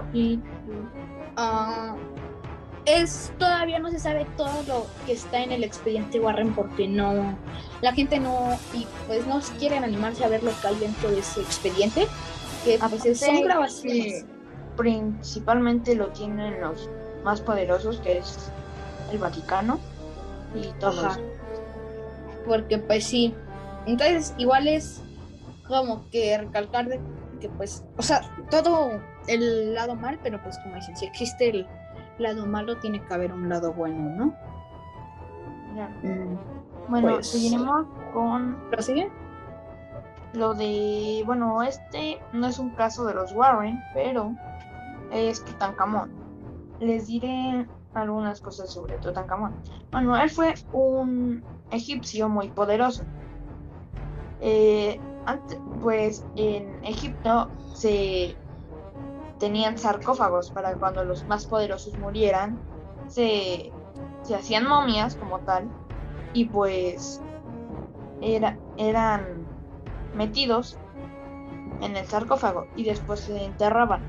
ah, 1.37 1.95
es 2.85 3.33
todavía 3.39 3.79
no 3.79 3.91
se 3.91 3.99
sabe 3.99 4.27
todo 4.37 4.63
lo 4.67 4.87
que 5.07 5.13
está 5.13 5.43
en 5.43 5.53
el 5.53 5.63
expediente 5.65 6.19
Warren 6.21 6.53
porque 6.55 6.89
no, 6.89 7.37
la 7.81 7.93
gente 7.93 8.19
no, 8.19 8.59
y 8.75 8.87
pues 9.07 9.27
no 9.27 9.41
quieren 9.59 9.85
animarse 9.85 10.25
a 10.25 10.29
ver 10.29 10.43
lo 10.43 10.51
que 10.61 10.67
hay 10.69 10.77
dentro 10.77 11.11
de 11.11 11.21
ese 11.21 11.41
expediente, 11.41 12.07
que 12.65 12.79
pues 12.79 13.05
es- 13.07 13.21
son 13.21 13.43
grabaciones. 13.43 14.25
principalmente 14.77 15.95
lo 15.95 16.09
tienen 16.09 16.61
los 16.61 16.89
más 17.25 17.41
poderosos, 17.41 18.01
que 18.01 18.19
es 18.19 18.51
el 19.13 19.19
Vaticano 19.19 19.79
y 20.55 20.67
todo 20.81 21.07
Ajá. 21.07 21.13
eso. 21.13 21.21
Porque 22.47 22.79
pues 22.79 23.05
sí. 23.05 23.35
Entonces 23.87 24.35
igual 24.39 24.69
es 24.69 25.03
como 25.69 26.09
que 26.11 26.37
recalcar 26.39 26.87
de 26.89 27.01
que 27.41 27.49
pues, 27.49 27.85
o 27.97 28.03
sea, 28.03 28.21
todo 28.51 28.93
el 29.27 29.75
lado 29.75 29.95
mal, 29.97 30.19
pero 30.23 30.41
pues 30.43 30.59
como 30.61 30.77
dicen, 30.77 30.97
si 30.97 31.07
existe 31.07 31.51
el 31.51 31.67
lado 32.19 32.47
malo, 32.47 32.77
tiene 32.79 33.03
que 33.05 33.13
haber 33.15 33.33
un 33.33 33.49
lado 33.49 33.73
bueno, 33.73 33.99
¿no? 34.17 34.35
Ya. 35.77 35.89
Mm, 36.03 36.39
Bueno, 36.89 37.09
Pues- 37.15 37.29
seguiremos 37.31 37.87
con 38.13 38.57
¿Prosigue? 38.71 39.11
lo 40.35 40.55
de, 40.55 41.23
bueno, 41.27 41.63
este 41.63 42.19
no 42.33 42.47
es 42.49 42.59
un 42.59 42.71
caso 42.71 43.05
de 43.05 43.15
los 43.15 43.33
Warren, 43.33 43.81
pero 43.95 44.33
es 45.13 45.45
Tutankamón. 45.45 46.11
Les 46.81 47.07
diré 47.07 47.67
algunas 47.95 48.41
cosas 48.41 48.71
sobre 48.73 48.99
Tutankamón. 48.99 49.55
Bueno, 49.91 50.17
él 50.17 50.29
fue 50.31 50.55
un 50.73 51.43
egipcio 51.71 52.29
muy 52.29 52.49
poderoso. 52.49 53.05
Eh, 54.43 55.01
pues 55.81 56.25
en 56.35 56.85
Egipto 56.85 57.49
se 57.75 58.37
tenían 59.39 59.79
sarcófagos 59.79 60.51
para 60.51 60.75
cuando 60.75 61.05
los 61.05 61.25
más 61.27 61.47
poderosos 61.47 61.97
murieran, 61.99 62.59
se, 63.07 63.73
se 64.23 64.35
hacían 64.35 64.67
momias 64.67 65.15
como 65.17 65.39
tal, 65.41 65.69
y 66.33 66.47
pues 66.47 67.21
era, 68.21 68.59
eran 68.77 69.47
metidos 70.15 70.77
en 71.81 71.97
el 71.97 72.07
sarcófago 72.07 72.67
y 72.77 72.85
después 72.85 73.21
se 73.21 73.45
enterraban. 73.45 74.01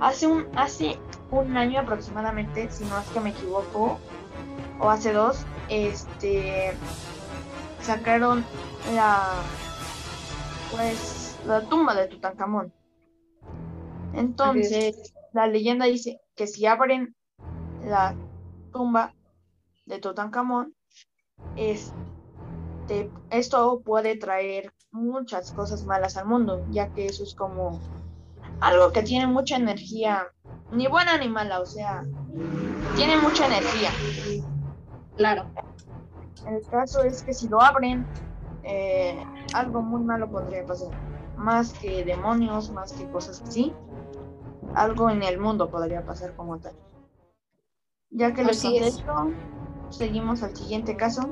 Hace 0.00 0.26
un, 0.26 0.46
hace 0.56 0.98
un 1.30 1.56
año 1.56 1.80
aproximadamente, 1.80 2.70
si 2.70 2.84
no 2.84 2.98
es 2.98 3.06
que 3.08 3.20
me 3.20 3.30
equivoco, 3.30 3.98
o 4.80 4.90
hace 4.90 5.12
dos, 5.12 5.44
este 5.68 6.74
sacaron 7.80 8.44
la 8.94 9.42
pues 10.70 11.38
la 11.46 11.62
tumba 11.62 11.94
de 11.94 12.08
Tutankamón. 12.08 12.72
Entonces, 14.14 15.14
la 15.32 15.46
leyenda 15.46 15.86
dice 15.86 16.20
que 16.34 16.46
si 16.46 16.66
abren 16.66 17.14
la 17.84 18.14
tumba 18.72 19.14
de 19.86 19.98
Tutankamón, 19.98 20.74
este, 21.56 23.10
esto 23.30 23.80
puede 23.84 24.16
traer 24.16 24.72
muchas 24.90 25.52
cosas 25.52 25.84
malas 25.84 26.16
al 26.16 26.26
mundo, 26.26 26.64
ya 26.70 26.92
que 26.92 27.06
eso 27.06 27.22
es 27.22 27.34
como 27.34 27.80
algo 28.60 28.92
que 28.92 29.02
tiene 29.02 29.26
mucha 29.26 29.56
energía, 29.56 30.26
ni 30.72 30.86
buena 30.86 31.16
ni 31.18 31.28
mala, 31.28 31.60
o 31.60 31.66
sea, 31.66 32.04
tiene 32.96 33.16
mucha 33.18 33.46
energía. 33.46 33.90
Claro. 35.16 35.46
El 36.48 36.62
caso 36.70 37.02
es 37.02 37.22
que 37.22 37.34
si 37.34 37.46
lo 37.48 37.60
abren, 37.60 38.06
eh, 38.62 39.22
algo 39.54 39.82
muy 39.82 40.02
malo 40.02 40.30
podría 40.30 40.64
pasar. 40.64 40.88
Más 41.36 41.72
que 41.74 42.04
demonios, 42.04 42.70
más 42.70 42.92
que 42.92 43.08
cosas 43.10 43.42
así. 43.42 43.72
Algo 44.74 45.10
en 45.10 45.22
el 45.22 45.38
mundo 45.38 45.70
podría 45.70 46.04
pasar 46.04 46.34
como 46.34 46.58
tal. 46.58 46.72
Ya 48.10 48.32
que 48.32 48.42
les 48.44 48.58
Así 48.58 48.68
conté 48.68 48.88
es. 48.88 48.96
esto, 48.98 49.30
seguimos 49.90 50.42
al 50.42 50.56
siguiente 50.56 50.96
caso, 50.96 51.28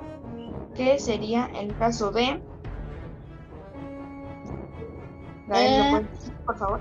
que 0.75 0.99
sería 0.99 1.46
el 1.46 1.76
caso 1.76 2.11
de... 2.11 2.42
Gael, 5.49 5.92
¿lo 5.92 5.99
Eh. 5.99 6.06
decir, 6.12 6.32
por 6.44 6.58
favor? 6.58 6.80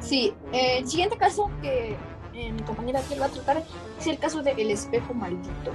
Sí, 0.00 0.34
eh, 0.52 0.78
el 0.78 0.88
siguiente 0.88 1.16
caso 1.18 1.50
que 1.60 1.96
mi 2.32 2.62
compañera 2.62 3.00
aquí 3.00 3.18
va 3.18 3.26
a 3.26 3.28
tratar 3.28 3.62
es 3.98 4.06
el 4.06 4.18
caso 4.18 4.42
del 4.42 4.70
espejo 4.70 5.12
maldito. 5.12 5.72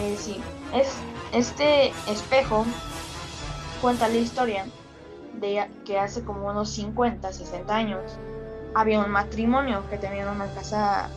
Eh, 0.00 0.16
sí, 0.18 0.40
es, 0.72 0.98
este 1.32 1.88
espejo 2.08 2.64
cuenta 3.80 4.08
la 4.08 4.16
historia 4.16 4.66
de 5.34 5.68
que 5.84 5.98
hace 5.98 6.24
como 6.24 6.48
unos 6.48 6.70
50, 6.70 7.32
60 7.32 7.74
años 7.74 8.18
había 8.74 9.00
un 9.00 9.10
matrimonio 9.10 9.82
que 9.88 9.98
tenían 9.98 10.28
una 10.28 10.46
casa 10.54 11.08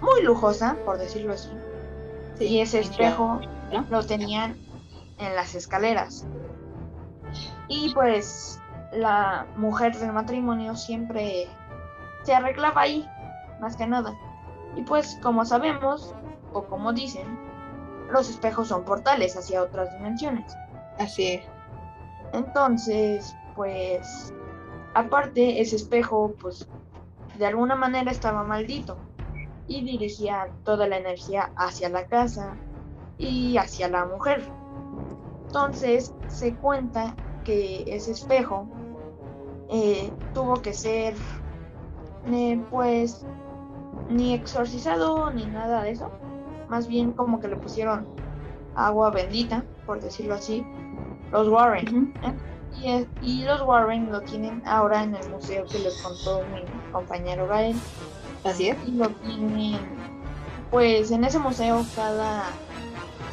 muy 0.00 0.22
lujosa, 0.22 0.76
por 0.84 0.98
decirlo 0.98 1.32
así, 1.32 1.50
y 2.38 2.60
ese 2.60 2.80
espejo 2.80 3.40
¿no? 3.72 3.86
lo 3.90 4.04
tenían 4.04 4.56
en 5.18 5.34
las 5.34 5.54
escaleras. 5.54 6.24
Y 7.68 7.92
pues 7.94 8.60
la 8.92 9.46
mujer 9.56 9.96
del 9.96 10.12
matrimonio 10.12 10.76
siempre 10.76 11.48
se 12.22 12.34
arreglaba 12.34 12.82
ahí, 12.82 13.08
más 13.60 13.76
que 13.76 13.86
nada. 13.86 14.14
Y 14.76 14.82
pues 14.82 15.18
como 15.22 15.44
sabemos, 15.44 16.14
o 16.52 16.64
como 16.64 16.92
dicen, 16.92 17.26
los 18.10 18.30
espejos 18.30 18.68
son 18.68 18.84
portales 18.84 19.36
hacia 19.36 19.62
otras 19.62 19.92
dimensiones. 19.92 20.56
Así 20.98 21.32
es. 21.32 21.44
Entonces, 22.32 23.34
pues, 23.54 24.32
aparte, 24.94 25.60
ese 25.60 25.76
espejo, 25.76 26.34
pues, 26.40 26.68
de 27.38 27.46
alguna 27.46 27.74
manera 27.74 28.10
estaba 28.10 28.44
maldito 28.44 28.96
y 29.66 29.84
dirigía 29.84 30.48
toda 30.64 30.86
la 30.86 30.98
energía 30.98 31.50
hacia 31.56 31.88
la 31.88 32.06
casa 32.06 32.56
y 33.18 33.56
hacia 33.56 33.88
la 33.88 34.04
mujer. 34.06 34.42
Entonces, 35.46 36.12
se 36.28 36.54
cuenta 36.56 37.14
que 37.44 37.84
ese 37.86 38.12
espejo 38.12 38.66
eh, 39.70 40.12
tuvo 40.32 40.60
que 40.60 40.72
ser, 40.72 41.14
eh, 42.26 42.60
pues, 42.70 43.24
ni 44.10 44.34
exorcizado 44.34 45.30
ni 45.30 45.46
nada 45.46 45.82
de 45.82 45.92
eso. 45.92 46.10
Más 46.74 46.88
bien 46.88 47.12
como 47.12 47.38
que 47.38 47.46
le 47.46 47.54
pusieron 47.54 48.04
agua 48.74 49.10
bendita, 49.10 49.62
por 49.86 50.00
decirlo 50.00 50.34
así, 50.34 50.66
los 51.30 51.46
Warren. 51.46 52.12
Y, 52.82 52.88
es- 52.90 53.06
y 53.22 53.44
los 53.44 53.62
Warren 53.62 54.10
lo 54.10 54.20
tienen 54.22 54.60
ahora 54.66 55.04
en 55.04 55.14
el 55.14 55.30
museo 55.30 55.64
que 55.66 55.78
les 55.78 56.02
contó 56.02 56.40
mi 56.52 56.64
compañero 56.90 57.46
Gael. 57.46 57.76
Así 58.42 58.70
es. 58.70 58.76
Y 58.88 58.90
lo 58.90 59.08
tienen, 59.10 59.78
pues 60.72 61.12
en 61.12 61.22
ese 61.22 61.38
museo 61.38 61.86
cada 61.94 62.42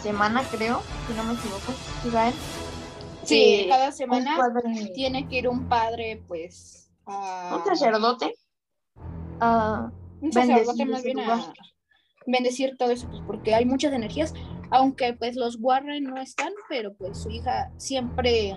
semana 0.04 0.44
creo, 0.52 0.80
si 1.08 1.14
no 1.16 1.24
me 1.24 1.34
equivoco, 1.34 1.74
¿sí, 2.04 2.12
Gael? 2.12 2.36
Sí, 3.24 3.62
Eh, 3.64 3.70
cada 3.70 3.88
un 3.88 3.94
semana 3.94 4.38
padre- 4.38 4.92
tiene 4.94 5.28
que 5.28 5.40
ir 5.40 5.48
un 5.50 5.68
padre, 5.68 6.22
pues, 6.28 6.92
a... 7.08 7.56
un 7.58 7.66
sacerdote. 7.66 8.36
ah, 9.40 9.90
un 10.22 10.32
sacerdote 10.32 10.86
bendecir 10.86 10.88
más 10.88 11.04
bien 11.04 11.20
a. 11.22 11.54
bendecir 12.26 12.78
todo 12.78 12.92
eso, 12.92 13.08
pues, 13.10 13.22
porque 13.26 13.56
hay 13.56 13.66
muchas 13.66 13.94
energías, 13.94 14.34
aunque 14.70 15.14
pues 15.14 15.36
los 15.36 15.58
Warren 15.60 16.04
no 16.04 16.22
están, 16.22 16.54
pero 16.70 16.94
pues 16.94 17.18
su 17.18 17.30
hija 17.30 17.72
siempre, 17.78 18.56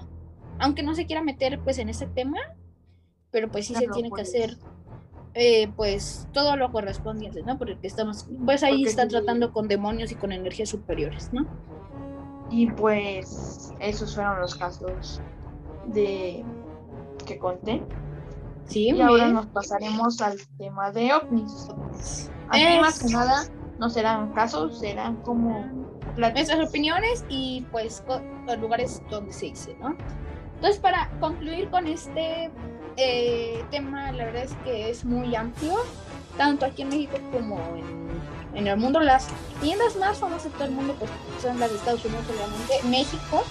aunque 0.58 0.82
no 0.82 0.94
se 0.94 1.06
quiera 1.06 1.22
meter 1.22 1.60
pues 1.60 1.78
en 1.78 1.88
ese 1.88 2.06
tema, 2.06 2.38
pero 3.30 3.50
pues 3.50 3.66
sí 3.66 3.74
se 3.74 3.80
Claro, 3.80 3.94
tiene 3.94 4.08
que 4.08 4.22
pues. 4.22 4.28
hacer 4.28 4.56
eh, 5.34 5.68
pues 5.74 6.28
todo 6.32 6.56
lo 6.56 6.70
correspondiente, 6.70 7.42
¿no? 7.42 7.58
Porque 7.58 7.78
estamos, 7.82 8.28
pues 8.44 8.62
ahí 8.62 8.78
Porque 8.78 8.90
está 8.90 9.02
sí. 9.02 9.08
tratando 9.08 9.52
con 9.52 9.66
demonios 9.66 10.12
y 10.12 10.14
con 10.14 10.30
energías 10.30 10.68
superiores, 10.68 11.32
¿no? 11.32 11.44
Y 12.50 12.70
pues 12.70 13.72
esos 13.80 14.14
fueron 14.14 14.40
los 14.40 14.54
casos 14.54 15.20
de 15.86 16.44
que 17.26 17.38
conté. 17.38 17.82
Sí, 18.68 18.90
Y 18.90 19.00
ahora 19.00 19.28
nos 19.28 19.46
pasaremos 19.46 20.20
al 20.20 20.38
tema 20.58 20.90
de 20.90 21.12
ovnis. 21.12 21.68
Aquí 22.48 22.62
Es- 22.62 22.80
más 22.80 22.98
que 23.02 23.08
nada 23.12 23.44
no 23.78 23.90
serán 23.90 24.32
casos, 24.32 24.78
serán 24.78 25.16
como 25.16 25.66
nuestras 26.16 26.68
opiniones 26.68 27.24
y 27.28 27.66
pues 27.72 28.02
los 28.46 28.58
lugares 28.58 29.02
donde 29.10 29.32
se 29.32 29.46
dice, 29.46 29.76
¿no? 29.80 29.96
Entonces, 30.56 30.80
para 30.80 31.10
concluir 31.20 31.68
con 31.70 31.86
este 31.86 32.50
eh, 32.96 33.64
tema, 33.70 34.12
la 34.12 34.24
verdad 34.26 34.44
es 34.44 34.54
que 34.64 34.88
es 34.90 35.04
muy 35.04 35.34
amplio, 35.34 35.74
tanto 36.38 36.64
aquí 36.64 36.82
en 36.82 36.88
México 36.90 37.18
como 37.32 37.58
en, 37.76 38.08
en 38.56 38.66
el 38.68 38.76
mundo. 38.76 39.00
Las 39.00 39.26
leyendas 39.60 39.96
más 39.96 40.18
famosas 40.18 40.44
de 40.44 40.50
todo 40.50 40.64
el 40.64 40.70
mundo 40.70 40.94
pues, 40.98 41.10
son 41.42 41.58
las 41.58 41.70
de 41.70 41.76
Estados 41.76 42.04
Unidos, 42.04 42.24
obviamente. 42.30 42.88
México, 42.88 43.42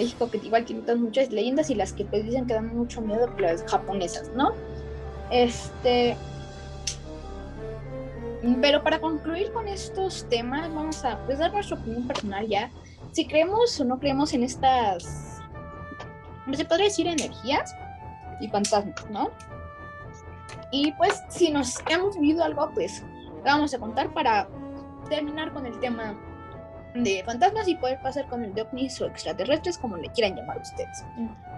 México 0.00 0.30
que 0.30 0.38
igual 0.38 0.64
tiene 0.64 0.82
otras 0.82 0.98
muchas 0.98 1.30
leyendas 1.30 1.68
y 1.68 1.74
las 1.74 1.92
que 1.92 2.04
pues 2.06 2.24
dicen 2.24 2.46
que 2.46 2.54
dan 2.54 2.74
mucho 2.74 3.02
miedo, 3.02 3.28
las 3.38 3.62
japonesas, 3.64 4.30
¿no? 4.34 4.52
Este. 5.30 6.16
Pero 8.62 8.82
para 8.82 8.98
concluir 8.98 9.52
con 9.52 9.68
estos 9.68 10.26
temas, 10.30 10.72
vamos 10.74 11.04
a 11.04 11.18
pues, 11.26 11.38
dar 11.38 11.52
nuestra 11.52 11.76
opinión 11.76 12.06
personal 12.06 12.48
ya. 12.48 12.70
Si 13.12 13.26
creemos 13.26 13.78
o 13.78 13.84
no 13.84 13.98
creemos 13.98 14.32
en 14.32 14.44
estas, 14.44 15.42
se 16.50 16.64
podría 16.64 16.86
decir 16.86 17.06
energías 17.06 17.74
y 18.40 18.48
fantasmas, 18.48 19.10
¿no? 19.10 19.30
Y 20.72 20.92
pues 20.92 21.22
si 21.28 21.50
nos 21.50 21.74
hemos 21.88 22.18
vivido 22.18 22.42
algo, 22.42 22.70
pues 22.72 23.02
vamos 23.44 23.74
a 23.74 23.78
contar 23.78 24.14
para 24.14 24.48
terminar 25.10 25.52
con 25.52 25.66
el 25.66 25.78
tema 25.80 26.14
de 26.94 27.22
fantasmas 27.24 27.68
y 27.68 27.76
poder 27.76 28.00
pasar 28.02 28.28
con 28.28 28.44
el 28.44 28.52
de 28.54 28.62
ovnis 28.62 29.00
o 29.00 29.06
extraterrestres, 29.06 29.78
como 29.78 29.96
le 29.96 30.08
quieran 30.10 30.36
llamar 30.36 30.58
ustedes. 30.60 31.04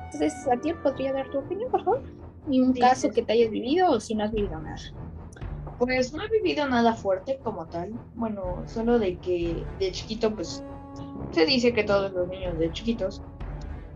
Entonces, 0.05 0.47
¿a 0.49 0.57
ti 0.61 0.73
podría 0.75 1.13
dar 1.13 1.29
tu 1.31 1.39
opinión, 1.39 1.71
por 1.71 1.85
favor? 1.85 2.03
Y 2.51 2.61
un 2.61 2.75
Sí, 2.75 2.81
caso 2.81 3.09
sí. 3.09 3.11
que 3.11 3.23
te 3.23 3.33
hayas 3.33 3.51
vivido 3.51 3.91
o 3.91 4.01
si 4.01 4.15
no 4.15 4.25
has 4.25 4.33
vivido 4.33 4.59
nada. 4.61 4.77
Pues 5.79 6.13
no 6.13 6.23
he 6.23 6.29
vivido 6.29 6.69
nada 6.69 6.93
fuerte 6.93 7.39
como 7.43 7.67
tal. 7.67 7.93
Bueno, 8.15 8.63
solo 8.67 8.99
de 8.99 9.17
que 9.19 9.65
de 9.79 9.91
chiquito, 9.93 10.35
pues 10.35 10.63
se 11.31 11.47
dice 11.47 11.73
que 11.73 11.83
todos 11.85 12.13
los 12.13 12.29
niños 12.29 12.59
de 12.59 12.71
chiquitos, 12.73 13.23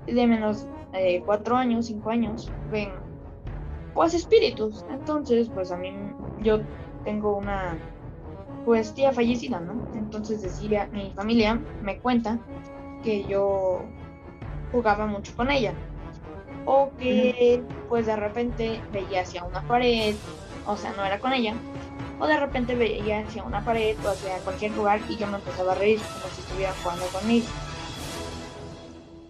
de 0.07 0.27
menos 0.27 0.67
de 0.93 1.23
cuatro 1.25 1.57
años, 1.57 1.87
cinco 1.87 2.11
años, 2.11 2.51
ven 2.71 2.91
pues 3.95 4.15
espíritus. 4.15 4.85
Entonces, 4.91 5.49
pues 5.53 5.71
a 5.71 5.77
mí, 5.77 5.93
yo 6.43 6.61
tengo 7.05 7.37
una 7.37 7.77
pues 8.67 8.93
tía 8.95 9.13
fallecida, 9.13 9.61
¿no? 9.61 9.89
Entonces 9.95 10.43
decía, 10.43 10.91
mi 10.93 11.13
familia 11.13 11.55
me 11.83 12.01
cuenta 12.01 12.41
que 13.05 13.25
yo 13.25 13.81
jugaba 14.73 15.07
mucho 15.07 15.35
con 15.37 15.51
ella. 15.53 15.73
O 16.65 16.91
que 16.99 17.63
pues 17.89 18.07
de 18.07 18.17
repente 18.17 18.81
veía 18.93 19.23
hacia 19.23 19.45
una 19.45 19.63
pared, 19.69 20.17
o 20.67 20.77
sea, 20.77 20.93
no 20.97 21.05
era 21.05 21.21
con 21.21 21.33
ella, 21.33 21.55
o 22.19 22.27
de 22.27 22.41
repente 22.41 22.75
veía 22.75 23.21
hacia 23.21 23.45
una 23.45 23.65
pared 23.65 23.97
o 24.05 24.09
hacia 24.09 24.39
cualquier 24.39 24.73
lugar 24.73 25.01
y 25.09 25.17
yo 25.17 25.29
me 25.29 25.37
empezaba 25.37 25.73
a 25.73 25.77
reír 25.77 26.01
como 26.01 26.35
si 26.35 26.41
estuviera 26.41 26.73
jugando 26.83 27.07
conmigo. 27.07 27.47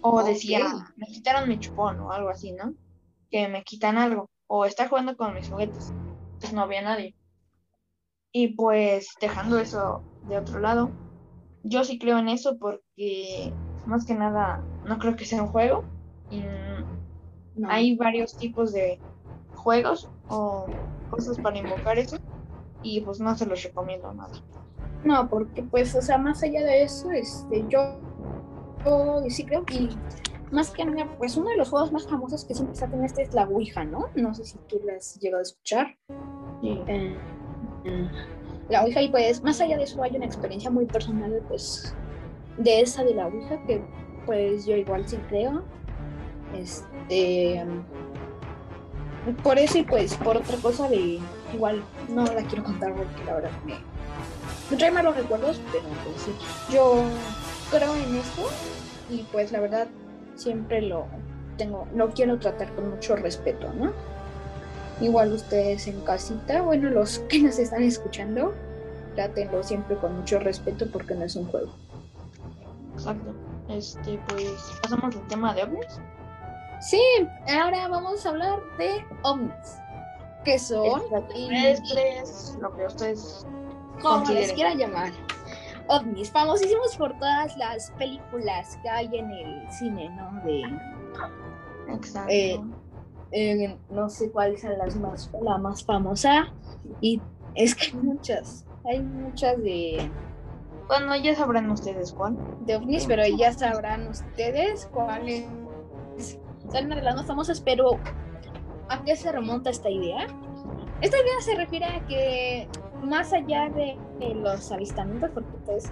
O 0.01 0.23
decía, 0.23 0.65
me 0.95 1.05
quitaron 1.05 1.47
mi 1.47 1.59
chupón 1.59 1.99
o 1.99 2.11
algo 2.11 2.29
así, 2.29 2.53
¿no? 2.53 2.73
Que 3.29 3.47
me 3.47 3.63
quitan 3.63 3.99
algo. 3.99 4.31
O 4.47 4.65
está 4.65 4.87
jugando 4.87 5.15
con 5.15 5.35
mis 5.35 5.47
juguetes. 5.47 5.93
Pues 6.39 6.53
no 6.53 6.61
había 6.61 6.81
nadie. 6.81 7.13
Y 8.39 8.49
pues 8.49 9.15
dejando 9.19 9.57
eso 9.57 10.03
de 10.29 10.37
otro 10.37 10.59
lado, 10.59 10.91
yo 11.63 11.83
sí 11.83 11.97
creo 11.97 12.19
en 12.19 12.29
eso 12.29 12.59
porque 12.59 13.51
más 13.87 14.05
que 14.05 14.13
nada 14.13 14.61
no 14.85 14.99
creo 14.99 15.15
que 15.15 15.25
sea 15.25 15.41
un 15.41 15.49
juego. 15.49 15.83
Y 16.29 16.43
No. 17.55 17.67
hay 17.67 17.95
varios 17.95 18.37
tipos 18.37 18.73
de 18.73 18.99
juegos 19.55 20.07
o 20.29 20.67
cosas 21.09 21.39
para 21.39 21.57
invocar 21.57 21.97
eso 21.97 22.17
y 22.83 23.01
pues 23.01 23.19
no 23.19 23.35
se 23.35 23.47
los 23.47 23.63
recomiendo 23.63 24.13
nada. 24.13 24.33
No, 25.03 25.27
porque 25.27 25.63
pues, 25.63 25.95
o 25.95 26.01
sea, 26.03 26.19
más 26.19 26.43
allá 26.43 26.63
de 26.63 26.83
eso, 26.83 27.09
este, 27.09 27.65
yo, 27.69 27.79
yo 28.85 29.23
sí 29.29 29.47
creo 29.47 29.65
que 29.65 29.89
más 30.51 30.69
que 30.69 30.85
nada, 30.85 31.09
pues 31.17 31.35
uno 31.37 31.49
de 31.49 31.57
los 31.57 31.71
juegos 31.71 31.91
más 31.91 32.07
famosos 32.07 32.45
que 32.45 32.53
siempre 32.53 32.75
está 32.75 32.85
en 32.85 33.03
este 33.03 33.23
es 33.23 33.33
la 33.33 33.47
Ouija, 33.47 33.83
¿no? 33.83 34.09
No 34.13 34.35
sé 34.35 34.45
si 34.45 34.59
tú 34.67 34.79
la 34.85 34.93
has 34.93 35.19
llegado 35.19 35.39
a 35.39 35.41
escuchar. 35.41 35.87
Sí. 36.61 36.83
Eh, 36.85 37.17
la 38.69 38.83
Ouija 38.83 39.01
y 39.01 39.09
pues 39.09 39.43
más 39.43 39.61
allá 39.61 39.77
de 39.77 39.83
eso 39.83 40.01
hay 40.03 40.15
una 40.15 40.25
experiencia 40.25 40.69
muy 40.69 40.85
personal 40.85 41.41
pues 41.47 41.93
de 42.57 42.81
esa 42.81 43.03
de 43.03 43.15
la 43.15 43.27
Ouija 43.27 43.61
que 43.65 43.81
pues 44.25 44.65
yo 44.65 44.75
igual 44.75 45.07
sí 45.07 45.17
creo. 45.29 45.63
Este 46.55 47.63
por 49.43 49.57
eso 49.59 49.77
y 49.77 49.83
pues 49.83 50.15
por 50.15 50.37
otra 50.37 50.55
cosa 50.57 50.87
de 50.87 51.19
igual 51.53 51.83
no 52.09 52.23
la 52.23 52.43
quiero 52.43 52.63
contar 52.63 52.93
porque 52.93 53.23
la 53.25 53.35
verdad 53.35 53.51
me, 53.65 53.75
me 54.69 54.77
trae 54.77 54.91
malos 54.91 55.17
recuerdos, 55.17 55.59
pero 55.71 55.83
pues 55.83 56.21
sí. 56.21 56.31
Yo 56.73 57.03
creo 57.71 57.93
en 57.95 58.15
esto 58.15 58.47
y 59.09 59.23
pues 59.31 59.51
la 59.51 59.59
verdad 59.59 59.87
siempre 60.35 60.81
lo 60.81 61.07
tengo, 61.57 61.87
lo 61.93 62.09
quiero 62.11 62.39
tratar 62.39 62.73
con 62.75 62.91
mucho 62.91 63.15
respeto, 63.15 63.71
¿no? 63.73 63.91
Igual 64.99 65.33
ustedes 65.33 65.87
en 65.87 66.01
casita, 66.01 66.61
bueno, 66.61 66.89
los 66.89 67.19
que 67.29 67.39
nos 67.39 67.59
están 67.59 67.83
escuchando, 67.83 68.53
trátenlo 69.15 69.63
siempre 69.63 69.95
con 69.97 70.15
mucho 70.17 70.39
respeto 70.39 70.87
porque 70.91 71.13
no 71.13 71.25
es 71.25 71.35
un 71.35 71.45
juego. 71.47 71.71
Exacto. 72.95 73.33
Este, 73.69 74.19
pues 74.29 74.53
pasamos 74.81 75.15
al 75.15 75.27
tema 75.27 75.53
de 75.53 75.63
ovnis. 75.63 75.99
Sí, 76.79 77.01
ahora 77.47 77.87
vamos 77.87 78.25
a 78.25 78.29
hablar 78.29 78.59
de 78.77 79.05
ovnis. 79.23 79.77
¿Qué 80.43 80.57
son? 80.57 81.01
Extraterrestres, 81.01 82.57
lo 82.61 82.75
que 82.75 82.85
ustedes 82.85 83.45
como 84.01 84.17
les 84.19 84.51
consideren. 84.51 84.55
quiera 84.55 84.73
llamar. 84.75 85.11
ovnis, 85.87 86.31
famosísimos 86.31 86.95
por 86.95 87.17
todas 87.19 87.55
las 87.57 87.91
películas 87.91 88.77
que 88.81 88.89
hay 88.89 89.09
en 89.13 89.29
el 89.31 89.71
cine, 89.71 90.09
¿no? 90.09 90.41
De, 90.43 90.63
Exacto. 91.93 92.31
Eh, 92.31 92.59
eh, 93.31 93.77
no 93.89 94.09
sé 94.09 94.31
cuál 94.31 94.57
sea 94.57 94.71
las 94.71 94.95
más, 94.95 95.31
la 95.41 95.57
más 95.57 95.83
famosa. 95.83 96.53
Y 97.01 97.21
es 97.55 97.75
que 97.75 97.87
hay 97.87 97.93
muchas, 97.93 98.65
hay 98.85 99.01
muchas 99.01 99.57
de, 99.63 100.09
Bueno, 100.87 101.15
ya 101.15 101.35
sabrán 101.35 101.69
ustedes 101.69 102.13
cuál. 102.13 102.37
de 102.65 102.75
ovnis, 102.75 103.05
pero 103.05 103.23
ya 103.25 103.51
sabrán 103.51 104.07
ustedes 104.07 104.87
cuáles 104.87 105.45
son 106.71 106.85
una 106.85 106.95
de 106.95 107.01
las 107.01 107.15
más 107.15 107.25
famosas, 107.25 107.61
pero 107.61 107.99
¿a 108.89 109.03
qué 109.03 109.15
se 109.15 109.31
remonta 109.31 109.69
esta 109.69 109.89
idea? 109.89 110.27
Esta 111.01 111.17
idea 111.17 111.41
se 111.41 111.55
refiere 111.55 111.85
a 111.85 112.05
que 112.07 112.67
más 113.03 113.33
allá 113.33 113.69
de, 113.69 113.97
de 114.19 114.33
los 114.35 114.71
avistamientos, 114.71 115.29
porque 115.33 115.51
pues 115.65 115.91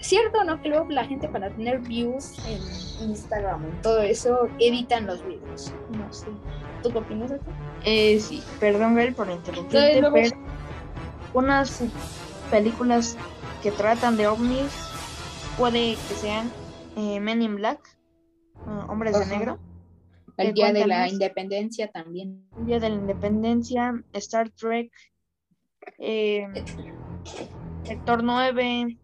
cierto 0.00 0.44
no 0.44 0.60
que 0.62 0.68
luego 0.68 0.88
la 0.90 1.04
gente 1.04 1.28
para 1.28 1.50
tener 1.50 1.80
views 1.80 2.38
en 2.46 3.08
Instagram 3.10 3.66
y 3.68 3.82
todo 3.82 4.00
eso 4.00 4.48
editan 4.58 5.06
los 5.06 5.24
videos. 5.26 5.72
No 5.90 6.12
sé. 6.12 6.26
¿Tú 6.82 6.92
qué 6.92 6.98
opinas 6.98 7.30
de 7.30 7.36
eso? 7.36 7.44
Eh, 7.84 8.20
sí, 8.20 8.42
perdón, 8.60 8.94
Gael, 8.94 9.14
por 9.14 9.30
interrumpirte, 9.30 10.00
luego- 10.00 10.14
pero 10.16 10.36
unas 11.34 11.82
películas 12.50 13.16
que 13.62 13.70
tratan 13.70 14.16
de 14.16 14.26
ovnis 14.26 14.72
puede 15.58 15.90
que 16.08 16.14
sean 16.14 16.50
eh, 16.96 17.20
Men 17.20 17.42
in 17.42 17.56
Black, 17.56 17.78
uh, 18.66 18.90
Hombres 18.90 19.18
de. 19.18 19.26
Negro, 19.26 19.58
El 20.36 20.48
Eh, 20.48 20.52
día 20.52 20.72
de 20.72 20.86
la 20.86 21.08
independencia 21.08 21.88
también. 21.88 22.44
Día 22.56 22.78
de 22.80 22.90
la 22.90 22.96
Independencia, 22.96 23.92
Star 24.12 24.50
Trek, 24.50 24.92
eh, 25.98 26.46
Sector 27.84 28.22
9. 28.22 28.98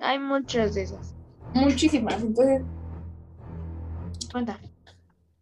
Hay 0.00 0.18
muchas 0.18 0.74
de 0.74 0.82
esas. 0.82 1.14
Muchísimas. 1.54 2.22
Entonces, 2.22 2.62
Cuenta. 4.32 4.58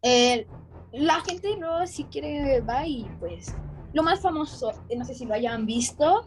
Eh, 0.03 0.47
la 0.95 1.21
gente 1.21 1.57
luego 1.59 1.87
si 1.87 2.05
quiere 2.05 2.61
va 2.61 2.87
y 2.87 3.05
pues 3.19 3.55
lo 3.93 4.03
más 4.03 4.21
famoso, 4.21 4.73
eh, 4.89 4.97
no 4.97 5.05
sé 5.05 5.15
si 5.15 5.25
lo 5.25 5.35
hayan 5.35 5.67
visto, 5.67 6.25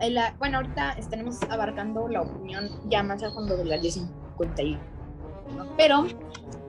eh, 0.00 0.14
bueno 0.38 0.58
ahorita 0.58 0.92
estaremos 0.92 1.42
abarcando 1.50 2.08
la 2.08 2.22
opinión 2.22 2.68
ya 2.88 3.02
más 3.02 3.22
a 3.22 3.30
fondo 3.30 3.56
de 3.56 3.64
la 3.64 3.78
1051, 3.78 4.80
pero 5.76 6.06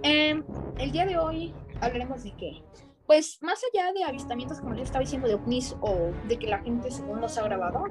eh, 0.03 0.41
el 0.77 0.91
día 0.91 1.05
de 1.05 1.17
hoy 1.17 1.53
hablaremos 1.79 2.23
de 2.23 2.35
que, 2.37 2.63
pues 3.05 3.39
más 3.41 3.61
allá 3.71 3.93
de 3.93 4.03
avistamientos 4.03 4.59
como 4.59 4.73
les 4.73 4.83
estaba 4.83 5.01
diciendo 5.01 5.27
de 5.27 5.35
ovnis 5.35 5.75
o 5.81 6.11
de 6.27 6.39
que 6.39 6.47
la 6.47 6.59
gente 6.59 6.89
según 6.89 7.21
los 7.21 7.37
ha 7.37 7.43
grabado, 7.43 7.83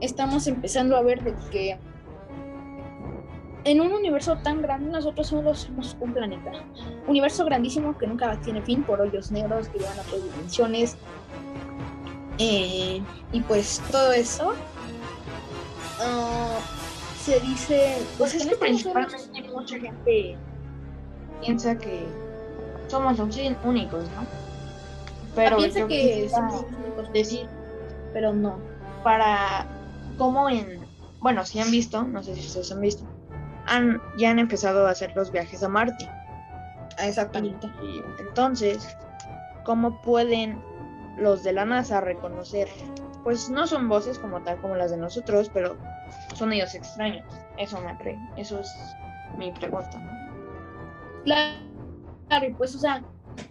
estamos 0.00 0.48
empezando 0.48 0.96
a 0.96 1.02
ver 1.02 1.22
de 1.22 1.34
que 1.50 1.78
en 3.70 3.82
un 3.82 3.92
universo 3.92 4.36
tan 4.38 4.62
grande 4.62 4.90
nosotros 4.90 5.26
solo 5.26 5.54
somos 5.54 5.94
un 6.00 6.14
planeta 6.14 6.52
universo 7.06 7.44
grandísimo 7.44 7.96
que 7.98 8.06
nunca 8.06 8.40
tiene 8.40 8.62
fin 8.62 8.82
por 8.82 9.00
hoyos 9.00 9.30
negros 9.30 9.68
que 9.68 9.78
llevan 9.78 9.98
a 9.98 10.02
otras 10.02 10.24
dimensiones. 10.24 10.96
Eh, 12.38 13.02
y 13.32 13.40
pues 13.42 13.82
todo 13.90 14.12
eso 14.12 14.54
ah, 16.00 16.58
se 17.20 17.40
dice. 17.40 17.98
Pues 18.16 18.32
que 18.32 18.38
es 18.38 18.44
que 18.44 18.52
este 18.52 18.64
principalmente 18.64 19.42
mucha 19.52 19.78
gente 19.78 20.36
piensa 21.42 21.76
que 21.76 22.04
somos 22.86 23.18
los 23.18 23.36
únicos, 23.64 24.04
¿no? 24.04 24.26
Pero 25.34 25.58
piensa 25.58 25.80
yo 25.80 25.88
que 25.88 26.28
somos 26.30 26.64
únicos, 26.80 27.12
decir 27.12 27.46
pero 28.12 28.32
no. 28.32 28.58
para 29.04 29.66
cómo 30.16 30.48
en 30.48 30.80
bueno 31.20 31.44
si 31.44 31.60
han 31.60 31.70
visto 31.70 32.02
no 32.02 32.22
sé 32.22 32.34
si 32.34 32.46
ustedes 32.46 32.72
han 32.72 32.80
visto 32.80 33.04
han 33.68 34.00
ya 34.16 34.30
han 34.30 34.38
empezado 34.38 34.86
a 34.86 34.90
hacer 34.90 35.14
los 35.14 35.30
viajes 35.30 35.62
a 35.62 35.68
Marte 35.68 36.08
Exactamente. 36.98 37.68
y 37.82 38.02
entonces 38.20 38.96
cómo 39.64 40.00
pueden 40.02 40.60
los 41.18 41.42
de 41.42 41.52
la 41.52 41.64
NASA 41.64 42.00
reconocer, 42.00 42.68
pues 43.24 43.50
no 43.50 43.66
son 43.66 43.88
voces 43.88 44.18
como 44.18 44.40
tal 44.42 44.60
como 44.60 44.76
las 44.76 44.90
de 44.90 44.96
nosotros, 44.96 45.50
pero 45.52 45.76
son 46.34 46.52
ellos 46.52 46.74
extraños. 46.74 47.24
Eso 47.58 47.80
me 47.80 47.94
pre, 47.96 48.18
eso 48.36 48.60
es 48.60 48.72
mi 49.36 49.52
pregunta, 49.52 49.98
¿no? 49.98 51.24
Claro, 51.24 52.56
pues, 52.56 52.74
o 52.74 52.78
sea, 52.78 53.02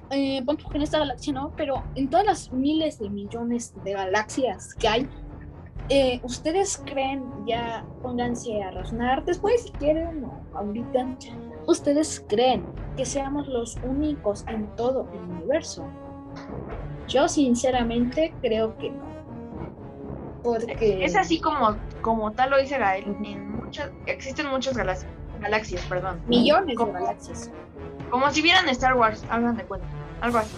eh, 0.09 0.41
pon 0.45 0.57
tú 0.57 0.69
que 0.69 0.77
en 0.77 0.83
esta 0.83 0.99
galaxia 0.99 1.33
no, 1.33 1.53
pero 1.55 1.83
en 1.95 2.09
todas 2.09 2.25
las 2.25 2.51
miles 2.51 2.99
de 2.99 3.09
millones 3.09 3.73
de 3.83 3.93
galaxias 3.93 4.73
que 4.75 4.87
hay, 4.87 5.09
eh, 5.89 6.19
¿ustedes 6.23 6.81
creen, 6.85 7.23
ya 7.45 7.85
pónganse 8.01 8.61
a 8.61 8.71
razonar 8.71 9.23
después 9.25 9.63
si 9.63 9.71
quieren 9.71 10.25
o 10.25 10.57
ahorita, 10.57 11.07
¿ustedes 11.65 12.23
creen 12.27 12.65
que 12.95 13.05
seamos 13.05 13.47
los 13.47 13.77
únicos 13.83 14.45
en 14.47 14.67
todo 14.75 15.07
el 15.13 15.19
universo? 15.19 15.85
Yo 17.07 17.27
sinceramente 17.29 18.33
creo 18.41 18.77
que 18.77 18.91
no. 18.91 19.07
Porque 20.43 21.03
Es 21.03 21.15
así 21.15 21.39
como, 21.39 21.77
como 22.01 22.31
tal 22.31 22.51
lo 22.51 22.57
dice 22.57 22.77
Gael, 22.77 23.15
en 23.23 23.55
muchas, 23.55 23.91
existen 24.05 24.47
muchas 24.49 24.77
galaxias, 24.77 25.11
galaxias, 25.39 25.81
perdón. 25.85 26.21
millones 26.27 26.77
de 26.77 26.85
galaxias. 26.91 27.51
Como 28.09 28.29
si 28.31 28.41
vieran 28.41 28.67
Star 28.69 28.95
Wars, 28.95 29.25
hagan 29.29 29.57
de 29.57 29.63
cuenta, 29.63 29.87
algo 30.21 30.37
así. 30.37 30.55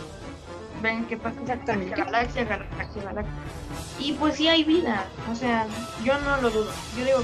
Ven 0.82 1.06
qué 1.08 1.18
pasa, 1.18 1.39
Exactamente. 1.42 1.96
galaxia, 1.96 2.44
galaxia, 2.46 3.04
galaxia. 3.04 3.34
Y 4.00 4.13
pues 4.13 4.36
sí 4.36 4.48
hay 4.48 4.63
vida, 4.63 5.06
o 5.30 5.36
sea, 5.36 5.68
yo 6.04 6.18
no 6.22 6.38
lo 6.42 6.50
dudo. 6.50 6.72
Yo 6.98 7.04
digo 7.06 7.20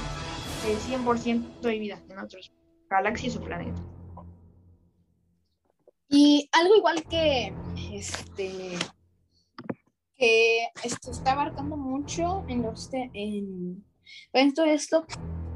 que 0.62 0.76
100% 0.76 1.64
hay 1.66 1.78
vida 1.78 2.02
en 2.08 2.18
otros 2.18 2.52
galaxias 2.90 3.36
o 3.36 3.40
planetas. 3.40 3.80
Y 6.08 6.48
algo 6.52 6.76
igual 6.76 7.02
que 7.04 7.52
este 7.92 8.76
que 10.18 10.68
esto 10.82 11.10
está 11.10 11.32
abarcando 11.32 11.76
mucho 11.76 12.44
en 12.48 12.62
los 12.62 12.88
te- 12.90 13.10
en, 13.12 13.84
en 14.32 14.54
todo 14.54 14.64
esto, 14.66 15.04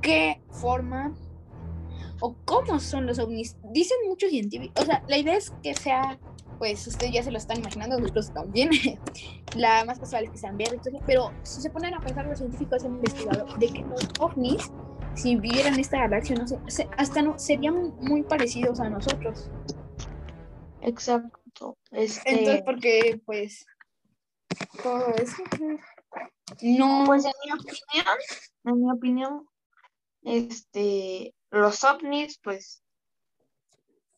qué 0.02 0.42
forma 0.50 1.14
o 2.20 2.36
cómo 2.44 2.78
son 2.78 3.06
los 3.06 3.18
ovnis. 3.18 3.56
Dicen 3.72 3.96
muchos 4.06 4.28
científicos, 4.30 4.82
o 4.82 4.86
sea, 4.86 5.02
la 5.08 5.16
idea 5.16 5.34
es 5.36 5.50
que 5.62 5.72
sea, 5.74 6.18
pues 6.58 6.86
ustedes 6.86 7.12
ya 7.12 7.22
se 7.22 7.30
lo 7.30 7.38
están 7.38 7.58
imaginando, 7.58 7.98
nosotros 7.98 8.32
también, 8.32 8.70
la 9.56 9.84
más 9.84 9.98
casual 9.98 10.24
es 10.24 10.30
que 10.30 10.38
sean 10.38 10.56
verdes, 10.56 10.80
pero 11.06 11.32
si 11.42 11.60
se 11.60 11.70
ponen 11.70 11.94
a 11.94 12.00
pensar 12.00 12.26
los 12.26 12.38
científicos 12.38 12.84
han 12.84 12.92
investigado 12.96 13.46
de 13.58 13.68
que 13.68 13.80
los 13.82 14.08
ovnis, 14.18 14.70
si 15.14 15.36
vivieran 15.36 15.78
esta 15.78 15.98
galaxia, 15.98 16.36
no 16.36 16.46
sé, 16.46 16.58
se- 16.68 16.88
hasta 16.96 17.22
no, 17.22 17.38
serían 17.38 17.94
muy 18.00 18.22
parecidos 18.22 18.80
a 18.80 18.88
nosotros. 18.88 19.50
Exacto. 20.82 21.76
Este, 21.90 22.30
Entonces, 22.30 22.62
porque, 22.64 23.20
pues, 23.26 23.66
todo 24.82 25.14
eso. 25.14 25.42
No, 26.62 27.04
pues 27.06 27.24
en 27.24 27.32
mi 27.44 27.52
opinión, 27.52 28.16
en 28.64 28.80
mi 28.84 28.90
opinión, 28.90 29.48
este, 30.22 31.34
los 31.50 31.84
ovnis, 31.84 32.38
pues 32.42 32.82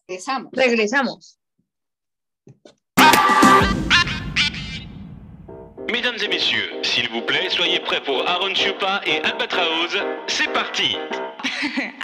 regresamos. 0.09 0.51
regresamos. 0.53 1.39
Mesdames 5.91 6.17
et 6.23 6.29
messieurs, 6.29 6.71
s'il 6.83 7.09
vous 7.11 7.21
plaît, 7.23 7.49
soyez 7.51 7.79
prêts 7.81 8.03
pour 8.03 8.27
Aaron 8.27 8.55
Chupa 8.55 9.01
et 9.07 9.21
Albatraoz. 9.23 10.03
C'est 10.27 10.53
parti. 10.53 10.97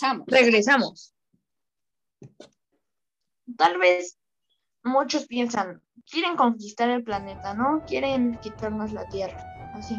Regresamos. 0.00 0.26
Regresamos. 0.26 1.14
Tal 3.56 3.78
vez 3.78 4.18
muchos 4.82 5.26
piensan, 5.26 5.82
quieren 6.10 6.36
conquistar 6.36 6.88
el 6.90 7.02
planeta, 7.02 7.54
¿no? 7.54 7.84
Quieren 7.86 8.38
quitarnos 8.38 8.92
la 8.92 9.08
Tierra, 9.08 9.42
así. 9.74 9.96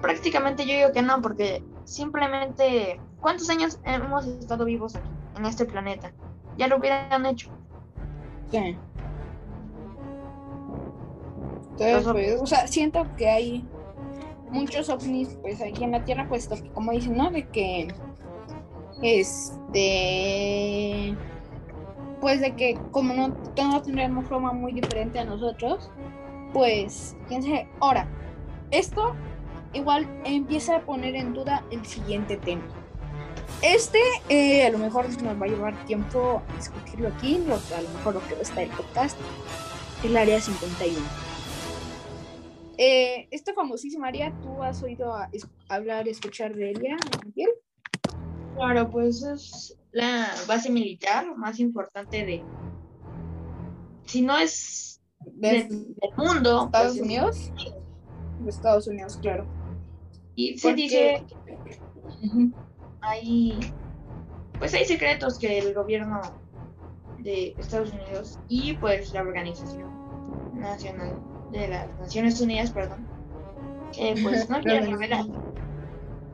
Prácticamente 0.00 0.66
yo 0.66 0.74
digo 0.74 0.92
que 0.92 1.02
no, 1.02 1.20
porque 1.22 1.64
simplemente, 1.84 3.00
¿cuántos 3.20 3.48
años 3.50 3.78
hemos 3.84 4.26
estado 4.26 4.64
vivos 4.64 4.96
aquí, 4.96 5.08
en 5.36 5.46
este 5.46 5.64
planeta? 5.64 6.12
Ya 6.56 6.68
lo 6.68 6.78
hubieran 6.78 7.26
hecho. 7.26 7.50
Sí. 8.50 8.76
Entonces, 11.70 12.12
pues, 12.12 12.40
o 12.40 12.46
sea, 12.46 12.66
siento 12.68 13.04
que 13.16 13.28
hay 13.28 13.68
muchos 14.50 14.88
ovnis, 14.88 15.36
pues, 15.42 15.60
aquí 15.60 15.82
en 15.82 15.92
la 15.92 16.04
Tierra, 16.04 16.28
pues, 16.28 16.46
que 16.48 16.70
como 16.70 16.92
dicen, 16.92 17.16
¿no? 17.16 17.30
De 17.30 17.48
que, 17.48 17.88
este, 19.02 21.14
pues, 22.20 22.40
de 22.40 22.54
que 22.56 22.78
como 22.90 23.14
no, 23.14 23.28
no 23.56 23.82
tendremos 23.82 24.26
forma 24.26 24.52
muy 24.52 24.72
diferente 24.72 25.18
a 25.18 25.24
nosotros, 25.24 25.90
pues, 26.52 27.16
sabe. 27.28 27.68
Ahora, 27.80 28.08
esto 28.70 29.14
igual 29.72 30.08
empieza 30.24 30.76
a 30.76 30.80
poner 30.82 31.14
en 31.16 31.34
duda 31.34 31.64
el 31.70 31.84
siguiente 31.84 32.36
tema. 32.36 32.62
Este, 33.62 33.98
eh, 34.28 34.66
a 34.66 34.70
lo 34.70 34.78
mejor 34.78 35.08
nos 35.22 35.40
va 35.40 35.46
a 35.46 35.48
llevar 35.48 35.84
tiempo 35.86 36.42
discutirlo 36.56 37.08
aquí, 37.08 37.38
lo, 37.46 37.54
a 37.54 37.82
lo 37.82 37.88
mejor 37.90 38.14
lo 38.14 38.26
que 38.26 38.34
a 38.40 38.42
estar 38.42 38.62
el 38.62 38.70
podcast, 38.70 39.18
el 40.04 40.16
área 40.16 40.40
51. 40.40 40.98
Eh, 42.76 43.28
esta 43.30 43.54
famosísima 43.54 44.08
área, 44.08 44.32
¿tú 44.42 44.62
has 44.62 44.82
oído 44.82 45.14
a- 45.14 45.28
es- 45.32 45.46
hablar, 45.68 46.08
escuchar 46.08 46.54
de 46.54 46.70
ella, 46.70 46.96
Miguel? 47.24 47.50
Claro, 48.56 48.90
pues 48.90 49.22
es 49.22 49.76
la 49.92 50.28
base 50.46 50.70
militar 50.70 51.36
más 51.36 51.58
importante 51.60 52.24
de, 52.24 52.42
si 54.06 54.22
no 54.22 54.36
es 54.38 55.00
¿De 55.20 55.64
del, 55.64 55.96
mundo, 56.16 56.64
Estados 56.66 56.70
pues 56.72 56.94
es- 56.96 57.00
Unidos? 57.02 57.52
De 58.40 58.50
Estados 58.50 58.86
Unidos, 58.88 59.18
claro. 59.22 59.46
y 60.34 60.58
se 60.58 60.74
dice 60.74 61.24
hay 63.00 63.58
pues 64.58 64.74
hay 64.74 64.84
secretos 64.84 65.38
que 65.38 65.58
el 65.58 65.74
gobierno 65.74 66.20
de 67.18 67.54
Estados 67.58 67.92
Unidos 67.92 68.38
y 68.48 68.74
pues 68.74 69.12
la 69.12 69.22
organización 69.22 69.90
nacional 70.54 71.18
de 71.52 71.68
las 71.68 71.88
Naciones 72.00 72.40
Unidas, 72.40 72.70
perdón, 72.70 73.06
eh, 73.98 74.14
pues 74.22 74.48
no 74.50 74.60
quieren 74.60 74.90
revelar. 74.90 75.24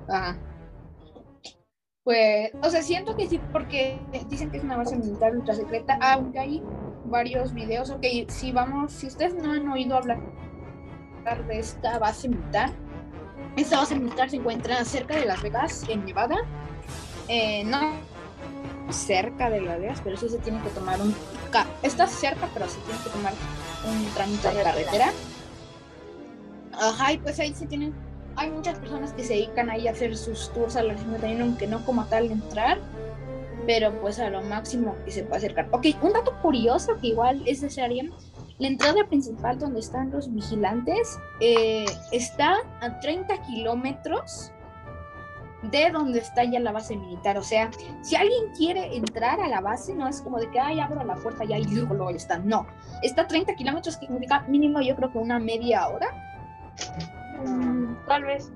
Ajá. 0.08 0.36
Pues, 2.04 2.50
o 2.62 2.70
sea, 2.70 2.82
siento 2.82 3.14
que 3.14 3.28
sí, 3.28 3.38
porque 3.52 4.00
dicen 4.28 4.50
que 4.50 4.56
es 4.56 4.64
una 4.64 4.76
base 4.76 4.96
militar 4.96 5.36
ultra 5.36 5.54
secreta, 5.54 5.98
aunque 6.00 6.38
hay 6.38 6.62
varios 7.04 7.52
videos. 7.52 7.90
Ok, 7.90 8.04
si 8.28 8.52
vamos, 8.52 8.92
si 8.92 9.06
ustedes 9.06 9.34
no 9.34 9.52
han 9.52 9.68
oído 9.68 9.96
hablar 9.96 10.18
de 11.46 11.58
esta 11.58 11.98
base 11.98 12.28
militar, 12.28 12.70
esta 13.56 13.78
base 13.78 13.96
militar 13.96 14.30
se 14.30 14.36
encuentra 14.36 14.84
cerca 14.84 15.16
de 15.16 15.26
Las 15.26 15.42
Vegas, 15.42 15.84
en 15.88 16.04
Nevada. 16.04 16.36
Eh, 17.28 17.64
no 17.64 17.92
cerca 18.90 19.50
de 19.50 19.60
Las 19.60 19.78
Vegas, 19.78 20.00
pero 20.02 20.16
sí 20.16 20.28
se 20.28 20.38
tiene 20.38 20.60
que 20.62 20.70
tomar 20.70 21.00
un. 21.00 21.14
Está 21.82 22.06
cerca, 22.06 22.48
pero 22.54 22.66
se 22.68 22.80
tiene 22.80 22.98
que 23.04 23.10
tomar 23.10 23.34
un 23.86 24.04
trámite 24.14 24.48
de 24.48 24.62
carretera. 24.62 25.12
Ajá, 26.72 27.12
y 27.12 27.18
pues 27.18 27.38
ahí 27.38 27.54
se 27.54 27.66
tienen 27.66 27.94
hay 28.36 28.50
muchas 28.50 28.78
personas 28.78 29.12
que 29.12 29.24
se 29.24 29.34
dedican 29.34 29.70
ahí 29.70 29.88
a 29.88 29.92
hacer 29.92 30.16
sus 30.16 30.52
tours 30.52 30.76
al 30.76 30.90
área 30.90 31.02
51, 31.02 31.44
aunque 31.44 31.66
no 31.66 31.84
como 31.84 32.04
tal 32.06 32.30
entrar, 32.30 32.78
pero 33.66 33.92
pues 34.00 34.18
a 34.18 34.30
lo 34.30 34.42
máximo 34.42 34.96
que 35.04 35.10
se 35.10 35.22
puede 35.22 35.38
acercar. 35.38 35.68
Ok, 35.70 35.86
un 36.02 36.12
dato 36.12 36.32
curioso 36.40 36.98
que 37.00 37.08
igual 37.08 37.42
es 37.46 37.62
área, 37.62 38.04
la 38.58 38.68
entrada 38.68 39.06
principal 39.08 39.58
donde 39.58 39.80
están 39.80 40.10
los 40.10 40.32
vigilantes 40.32 41.18
eh, 41.40 41.86
está 42.12 42.58
a 42.80 43.00
30 43.00 43.42
kilómetros 43.42 44.52
de 45.62 45.90
donde 45.90 46.18
está 46.18 46.44
ya 46.44 46.60
la 46.60 46.72
base 46.72 46.96
militar. 46.96 47.38
O 47.38 47.42
sea, 47.42 47.70
si 48.02 48.16
alguien 48.16 48.52
quiere 48.56 48.96
entrar 48.96 49.40
a 49.40 49.48
la 49.48 49.60
base, 49.60 49.94
no 49.94 50.08
es 50.08 50.20
como 50.20 50.38
de 50.38 50.50
que, 50.50 50.60
ay, 50.60 50.80
abro 50.80 51.04
la 51.04 51.14
puerta 51.16 51.44
ya 51.44 51.58
y 51.58 51.64
luego, 51.64 51.94
luego 51.94 52.10
ya 52.10 52.16
está. 52.16 52.38
No, 52.38 52.66
está 53.02 53.22
a 53.22 53.26
30 53.26 53.54
kilómetros, 53.54 53.96
que 53.96 54.06
significa 54.06 54.40
mínimo 54.48 54.80
yo 54.80 54.96
creo 54.96 55.10
que 55.10 55.18
una 55.18 55.38
media 55.38 55.88
hora. 55.88 56.08
Mm, 57.46 57.96
tal 58.06 58.24
vez. 58.24 58.52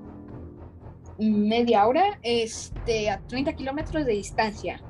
Media 1.17 1.87
hora, 1.87 2.19
este, 2.23 3.09
a 3.09 3.19
30 3.27 3.53
kilómetros 3.53 4.05
de 4.05 4.11
distancia. 4.13 4.81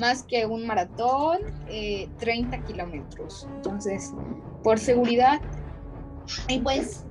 Más 0.00 0.22
que 0.22 0.46
un 0.46 0.66
maratón, 0.66 1.38
eh, 1.68 2.08
30 2.18 2.58
kilómetros. 2.64 3.48
Entonces, 3.56 4.12
por 4.62 4.78
seguridad. 4.78 5.40
Y 6.48 6.60
pues, 6.60 7.04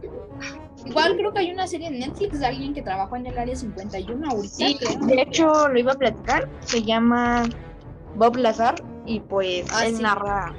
igual 0.86 1.16
creo 1.18 1.34
que 1.34 1.40
hay 1.40 1.52
una 1.52 1.68
serie 1.68 1.88
en 1.88 2.00
Netflix 2.00 2.40
de 2.40 2.46
alguien 2.46 2.74
que 2.74 2.82
trabajó 2.82 3.16
en 3.18 3.28
el 3.28 3.38
área 3.38 3.56
51 3.56 4.30
ahorita. 4.30 4.54
Sí, 4.56 4.78
de 5.02 5.22
hecho 5.22 5.68
lo 5.68 5.78
iba 5.80 5.92
a 5.94 5.96
platicar. 5.96 6.50
Se 6.62 6.82
llama 6.82 7.44
Bob 8.16 8.38
Lazar 8.38 8.76
y 9.06 9.20
pues 9.20 9.66
Ah, 9.74 9.86
él 9.86 9.98
sí. 9.98 10.02
narra. 10.04 10.54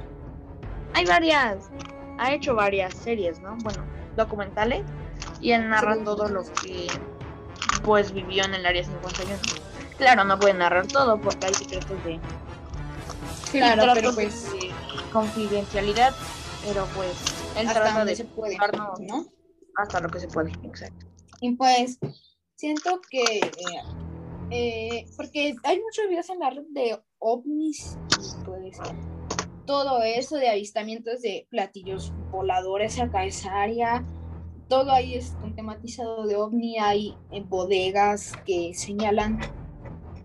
Hay 0.94 1.04
varias. 1.06 1.70
Ha 2.18 2.32
hecho 2.32 2.54
varias 2.54 2.94
series, 2.94 3.40
¿no? 3.40 3.56
Bueno, 3.64 3.82
documentales. 4.16 4.84
Y 5.44 5.52
él 5.52 5.68
narra 5.68 6.02
todo 6.02 6.26
lo 6.28 6.42
que 6.42 6.86
pues 7.84 8.12
vivió 8.12 8.46
en 8.46 8.54
el 8.54 8.64
área 8.64 8.82
51. 8.82 9.38
Claro, 9.98 10.24
no 10.24 10.38
puede 10.38 10.54
narrar 10.54 10.86
todo 10.86 11.20
porque 11.20 11.46
hay 11.48 11.52
secretos 11.52 12.02
de 12.02 12.18
Claro, 13.52 13.82
tratos 13.82 13.94
pero 13.94 14.10
de 14.12 14.14
pues 14.14 14.48
confidencialidad. 15.12 16.14
Pero 16.66 16.86
pues 16.96 17.10
él 17.58 17.68
hasta 17.68 17.82
trata 17.82 18.04
de 18.06 18.16
se 18.16 18.24
puede, 18.24 18.56
hasta 19.76 20.00
lo 20.00 20.08
que 20.08 20.20
se 20.20 20.28
puede. 20.28 20.50
Exacto. 20.62 21.04
Y 21.42 21.54
pues 21.56 21.98
siento 22.54 23.02
que 23.10 23.22
eh, 23.22 23.82
eh, 24.50 25.06
porque 25.14 25.54
hay 25.62 25.78
muchos 25.78 26.08
videos 26.08 26.30
en 26.30 26.38
la 26.38 26.48
red 26.48 26.64
de 26.70 26.98
ovnis 27.18 27.98
y 28.12 28.44
pues 28.46 28.78
todo 29.66 30.02
eso 30.02 30.36
de 30.36 30.48
avistamientos 30.48 31.20
de 31.20 31.46
platillos 31.50 32.14
voladores 32.30 32.98
acá 32.98 33.26
esa 33.26 33.60
área 33.60 34.06
todo 34.68 34.92
ahí 34.92 35.14
es 35.14 35.36
tematizado 35.54 36.26
de 36.26 36.36
ovni 36.36 36.78
hay 36.78 37.16
eh, 37.30 37.42
bodegas 37.46 38.32
que 38.44 38.72
señalan 38.74 39.40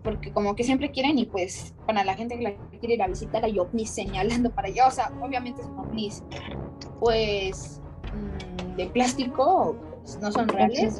porque 0.02 0.32
como 0.32 0.56
que 0.56 0.64
siempre 0.64 0.90
quieren 0.90 1.18
y 1.18 1.26
pues 1.26 1.74
para 1.86 2.04
la 2.04 2.14
gente 2.14 2.38
que 2.38 2.42
la 2.42 2.56
quiere 2.78 2.94
ir 2.94 3.02
a 3.02 3.08
visitar 3.08 3.44
hay 3.44 3.58
ovnis 3.58 3.90
señalando 3.90 4.50
para 4.50 4.68
allá 4.68 4.86
o 4.86 4.90
sea 4.90 5.12
obviamente 5.20 5.62
son 5.62 5.78
ovnis 5.78 6.22
pues 6.98 7.80
mm, 8.14 8.76
de 8.76 8.86
plástico 8.86 9.76
pues, 10.00 10.18
no 10.20 10.32
son 10.32 10.48
reales 10.48 10.98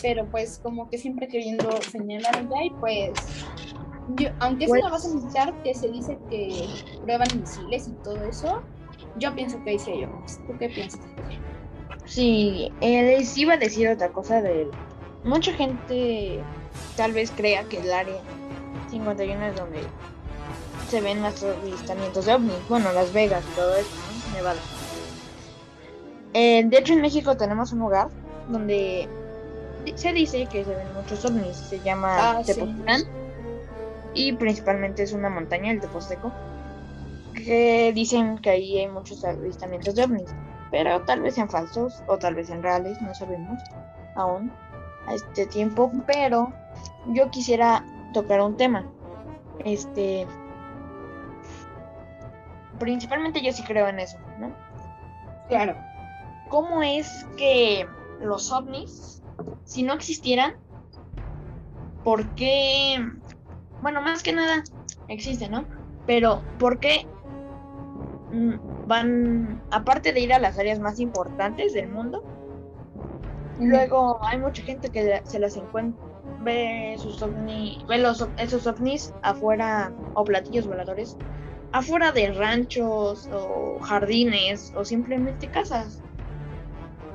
pero 0.00 0.26
pues 0.26 0.58
como 0.58 0.90
que 0.90 0.98
siempre 0.98 1.28
queriendo 1.28 1.70
señalar 1.82 2.36
allá 2.36 2.64
y 2.64 2.70
pues 2.70 3.12
yo, 4.16 4.30
aunque 4.40 4.64
es 4.64 4.70
Pues- 4.70 4.82
una 4.82 4.90
base 4.90 5.14
militar 5.14 5.62
que 5.62 5.74
se 5.74 5.88
dice 5.88 6.18
que 6.28 6.66
prueban 7.02 7.28
misiles 7.38 7.88
y 7.88 7.92
todo 8.02 8.22
eso 8.24 8.62
yo 9.18 9.34
pienso 9.34 9.62
que 9.62 9.70
ahí 9.70 9.78
sí 9.78 9.90
hay 9.92 10.04
ovnis. 10.04 10.40
¿tú 10.46 10.54
qué 10.58 10.68
piensas? 10.68 11.00
Sí, 12.04 12.72
eh, 12.80 13.02
les 13.02 13.36
iba 13.38 13.54
a 13.54 13.56
decir 13.56 13.88
otra 13.88 14.08
cosa 14.08 14.42
de 14.42 14.68
mucha 15.24 15.52
gente 15.52 16.40
tal 16.96 17.12
vez 17.12 17.30
crea 17.30 17.64
que 17.64 17.78
el 17.78 17.92
área 17.92 18.20
51 18.90 19.46
es 19.46 19.56
donde 19.56 19.80
se 20.90 21.00
ven 21.00 21.22
más 21.22 21.42
avistamientos 21.42 22.26
de 22.26 22.34
ovnis, 22.34 22.68
bueno, 22.68 22.92
Las 22.92 23.12
Vegas 23.12 23.44
y 23.50 23.56
todo 23.56 23.74
eso, 23.76 23.88
¿no? 24.28 24.36
Nevada. 24.36 24.60
Eh, 26.34 26.64
de 26.66 26.78
hecho, 26.78 26.92
en 26.92 27.00
México 27.00 27.36
tenemos 27.36 27.72
un 27.72 27.80
lugar 27.80 28.08
donde 28.48 29.08
se 29.94 30.12
dice 30.12 30.46
que 30.46 30.64
se 30.64 30.74
ven 30.74 30.92
muchos 30.94 31.24
ovnis, 31.24 31.56
se 31.56 31.80
llama 31.80 32.38
Ah, 32.38 32.44
sí. 32.44 32.62
Y 34.14 34.32
principalmente 34.34 35.02
es 35.02 35.12
una 35.12 35.30
montaña, 35.30 35.72
el 35.72 35.80
Teposteco, 35.80 36.30
que 37.34 37.92
dicen 37.94 38.38
que 38.38 38.50
ahí 38.50 38.78
hay 38.78 38.88
muchos 38.88 39.24
avistamientos 39.24 39.94
de 39.94 40.04
ovnis 40.04 40.28
pero 40.72 41.02
tal 41.02 41.20
vez 41.20 41.34
sean 41.36 41.48
falsos 41.48 42.02
o 42.08 42.18
tal 42.18 42.34
vez 42.34 42.48
sean 42.48 42.62
reales, 42.62 43.00
no 43.02 43.14
sabemos 43.14 43.62
aún 44.16 44.50
a 45.06 45.14
este 45.14 45.46
tiempo, 45.46 45.92
pero 46.06 46.52
yo 47.08 47.30
quisiera 47.30 47.84
tocar 48.12 48.40
un 48.40 48.56
tema. 48.56 48.90
Este 49.64 50.26
principalmente 52.78 53.40
yo 53.42 53.52
sí 53.52 53.62
creo 53.62 53.86
en 53.86 54.00
eso, 54.00 54.18
¿no? 54.40 54.50
Claro. 55.48 55.76
¿Cómo 56.48 56.82
es 56.82 57.26
que 57.36 57.86
los 58.20 58.50
ovnis, 58.50 59.22
si 59.64 59.82
no 59.82 59.92
existieran, 59.92 60.56
por 62.02 62.26
qué? 62.34 63.06
Bueno, 63.82 64.00
más 64.00 64.22
que 64.22 64.32
nada 64.32 64.64
existen, 65.08 65.52
¿no? 65.52 65.64
Pero 66.06 66.42
¿por 66.58 66.80
qué 66.80 67.06
mm, 68.32 68.71
van, 68.86 69.62
aparte 69.70 70.12
de 70.12 70.20
ir 70.20 70.32
a 70.32 70.38
las 70.38 70.58
áreas 70.58 70.78
más 70.80 71.00
importantes 71.00 71.72
del 71.72 71.88
mundo, 71.88 72.24
luego 73.60 74.18
hay 74.24 74.38
mucha 74.38 74.62
gente 74.62 74.90
que 74.90 75.22
se 75.24 75.38
las 75.38 75.56
encuentra, 75.56 76.02
ve 76.40 76.96
sus 76.98 77.22
ovni, 77.22 77.84
ve 77.88 77.98
los, 77.98 78.26
esos 78.38 78.66
ovnis 78.66 79.12
afuera, 79.22 79.92
o 80.14 80.24
platillos 80.24 80.66
voladores, 80.66 81.16
afuera 81.72 82.12
de 82.12 82.32
ranchos 82.32 83.28
o 83.32 83.78
jardines 83.80 84.72
o 84.76 84.84
simplemente 84.84 85.48
casas. 85.48 86.02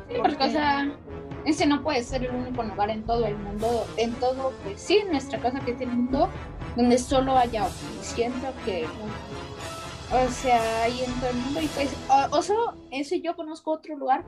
Sí, 0.10 0.16
porque, 0.22 0.44
o 0.44 0.50
sea, 0.50 0.92
ese 1.46 1.66
no 1.66 1.84
puede 1.84 2.04
ser 2.04 2.24
el 2.26 2.36
único 2.36 2.64
lugar 2.64 2.90
en 2.90 3.04
todo 3.04 3.26
el 3.26 3.38
mundo, 3.38 3.86
en 3.98 4.14
todo, 4.16 4.54
pues 4.64 4.82
sí, 4.82 4.98
en 4.98 5.12
nuestra 5.12 5.40
casa 5.40 5.60
que 5.60 5.72
es 5.72 5.82
el 5.82 5.90
mundo, 5.90 6.30
donde 6.76 6.98
solo 6.98 7.38
haya 7.38 7.66
ovnis. 7.66 8.02
Siento 8.02 8.48
que, 8.66 8.86
o 10.12 10.30
sea, 10.32 10.84
hay 10.84 11.02
en 11.02 11.14
todo 11.20 11.30
el 11.30 11.38
mundo 11.38 11.62
y 11.62 11.68
pues, 11.68 11.96
o, 12.10 12.38
o 12.38 12.42
sea, 12.42 12.56
eso 12.92 13.16
yo 13.16 13.36
conozco 13.36 13.72
otro 13.72 13.98
lugar 13.98 14.24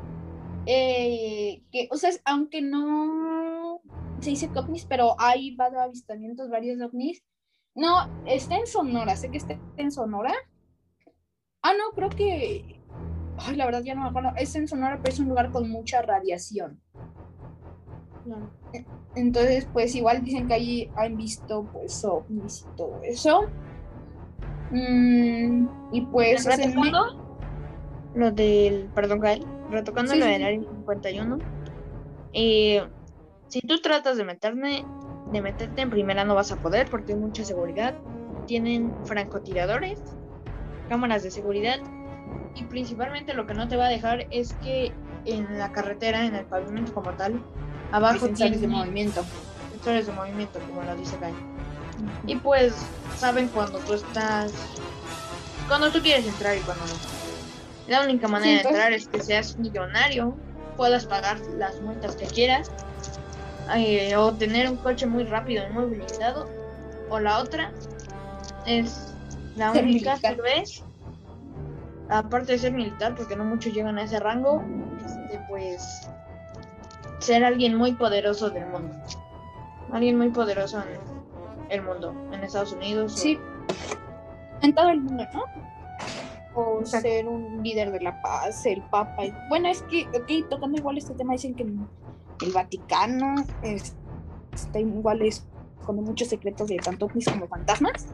eh, 0.66 1.64
que, 1.72 1.88
o 1.92 1.98
sea, 1.98 2.12
aunque 2.26 2.62
no 2.62 3.82
se 4.22 4.32
dice 4.32 4.52
que 4.52 4.60
ovnis, 4.60 4.86
pero 4.86 5.16
hay 5.20 5.56
varios 5.56 5.82
avistamientos, 5.82 6.50
varios 6.50 6.82
ovnis. 6.82 7.24
No, 7.76 8.10
está 8.26 8.58
en 8.58 8.68
Sonora, 8.68 9.16
sé 9.16 9.32
que 9.32 9.38
está 9.38 9.58
en 9.78 9.92
Sonora. 9.92 10.34
Ah, 11.62 11.74
no, 11.74 11.92
creo 11.96 12.10
que 12.10 12.80
Ay, 13.42 13.56
la 13.56 13.66
verdad 13.66 13.84
ya 13.84 13.96
no 13.96 14.02
me 14.04 14.10
acuerdo. 14.10 14.32
Es 14.38 14.56
en 14.56 14.68
Sonora, 14.68 15.00
pero 15.02 15.14
es 15.14 15.20
un 15.20 15.30
lugar 15.30 15.52
con 15.52 15.70
mucha 15.70 16.02
radiación. 16.02 16.82
Entonces, 19.16 19.68
pues 19.72 19.96
igual 19.96 20.24
dicen 20.24 20.48
que 20.48 20.54
ahí 20.54 20.92
han 20.96 21.18
visto 21.18 21.68
pues 21.72 22.04
ovnis 22.06 22.62
y 22.62 22.76
todo 22.76 23.02
eso. 23.04 23.50
Mm, 24.72 25.68
y 25.92 26.02
pues 26.08 26.46
retocando 26.46 27.20
lo 28.14 28.32
del, 28.32 28.92
perdón, 28.94 29.20
Gael, 29.20 29.46
retocando 29.70 30.14
Sí, 30.14 30.20
lo 30.20 30.26
sí, 30.26 30.32
del 30.32 30.44
área 30.44 30.60
51. 30.60 31.38
eh, 32.34 32.88
si 33.48 33.62
tú 33.62 33.80
tratas 33.82 34.18
de 34.18 34.26
meterme, 34.26 34.86
de 35.32 35.42
meterte 35.42 35.82
en 35.82 35.90
primera 35.90 36.24
no 36.26 36.36
vas 36.36 36.52
a 36.52 36.62
poder 36.62 36.88
porque 36.90 37.14
hay 37.14 37.20
mucha 37.20 37.44
seguridad. 37.44 38.04
Tienen 38.46 39.04
francotiradores, 39.06 40.00
cámaras 40.88 41.24
de 41.24 41.32
seguridad 41.32 41.80
y 42.56 42.66
principalmente 42.66 43.34
lo 43.34 43.46
que 43.48 43.54
no 43.54 43.68
te 43.68 43.76
va 43.78 43.86
a 43.88 43.90
dejar 43.90 44.28
es 44.32 44.54
que 44.56 45.00
en 45.26 45.58
la 45.58 45.72
carretera, 45.72 46.26
en 46.26 46.36
el 46.36 46.46
pavimento 46.48 46.94
como 46.94 47.16
tal, 47.16 47.48
abajo 47.92 48.28
sensores 48.28 48.62
de 48.62 48.68
tiene 48.68 48.68
movimiento. 48.68 49.32
sensores 49.72 50.08
de 50.08 50.14
movimiento, 50.14 50.64
como 50.68 50.84
lo 50.84 50.96
dice 50.96 51.18
Gael. 51.18 51.49
Y 52.26 52.36
pues 52.38 52.74
saben 53.18 53.48
cuando 53.50 53.80
tú 53.80 53.94
estás. 53.94 54.52
Cuando 55.68 55.92
tú 55.92 56.00
quieres 56.02 56.26
entrar 56.28 56.58
y 56.58 56.62
cuando 56.62 56.86
no. 56.86 56.94
La 57.88 58.04
única 58.04 58.28
manera 58.28 58.52
de 58.52 58.58
entonces- 58.58 58.72
entrar 58.80 58.94
es 58.94 59.08
que 59.08 59.22
seas 59.22 59.58
millonario, 59.58 60.36
puedas 60.78 61.06
pagar 61.06 61.40
las 61.58 61.82
multas 61.82 62.16
que 62.16 62.26
quieras, 62.28 62.72
eh, 63.76 64.16
o 64.16 64.34
tener 64.34 64.70
un 64.70 64.78
coche 64.78 65.06
muy 65.06 65.24
rápido 65.26 65.64
y 65.68 65.74
muy 65.74 65.86
blindado. 65.86 66.48
O 67.10 67.20
la 67.20 67.40
otra 67.40 67.72
es 68.66 69.14
la 69.56 69.74
Ser 69.74 69.84
única, 69.84 70.14
militar. 70.16 70.20
tal 70.22 70.42
vez. 70.42 70.84
Aparte 72.10 72.54
de 72.54 72.60
ser 72.60 72.72
militar, 72.72 73.16
porque 73.16 73.36
no 73.36 73.44
muchos 73.44 73.74
llegan 73.74 73.98
a 74.00 74.04
ese 74.04 74.20
rango, 74.20 74.64
este, 75.06 75.40
pues 75.48 76.08
ser 77.20 77.44
alguien 77.44 77.76
muy 77.76 77.94
poderoso 77.94 78.50
del 78.50 78.66
mundo. 78.68 78.96
Alguien 79.92 80.18
muy 80.18 80.30
poderoso 80.30 80.82
en 80.82 80.88
el 81.70 81.82
mundo, 81.84 82.14
en 82.32 82.44
Estados 82.44 82.74
Unidos. 82.74 83.14
o- 83.14 83.18
Sí. 83.18 83.40
En 84.62 84.74
todo 84.76 84.90
el 84.90 85.02
mundo, 85.02 85.24
¿no? 85.34 85.44
O 86.56 86.80
Exacto. 86.82 87.08
ser 87.08 87.28
un 87.28 87.62
líder 87.64 87.92
de 87.92 88.02
la 88.02 88.22
paz, 88.22 88.66
el 88.66 88.82
papa. 88.84 89.26
y- 89.26 89.34
Bueno, 89.50 89.70
es 89.70 89.82
que, 89.84 90.08
ok, 90.10 90.50
tocando 90.50 90.78
igual 90.78 90.98
este 90.98 91.14
tema, 91.14 91.34
dicen 91.34 91.56
que 91.56 91.64
el 91.64 92.52
Vaticano, 92.54 93.36
es- 93.62 93.96
está 94.54 94.80
igual 94.80 95.22
es 95.22 95.46
con 95.86 95.96
muchos 96.04 96.28
secretos 96.28 96.68
de 96.68 96.78
tanto 96.78 97.06
ovnis 97.06 97.30
como 97.30 97.48
fantasmas. 97.48 98.08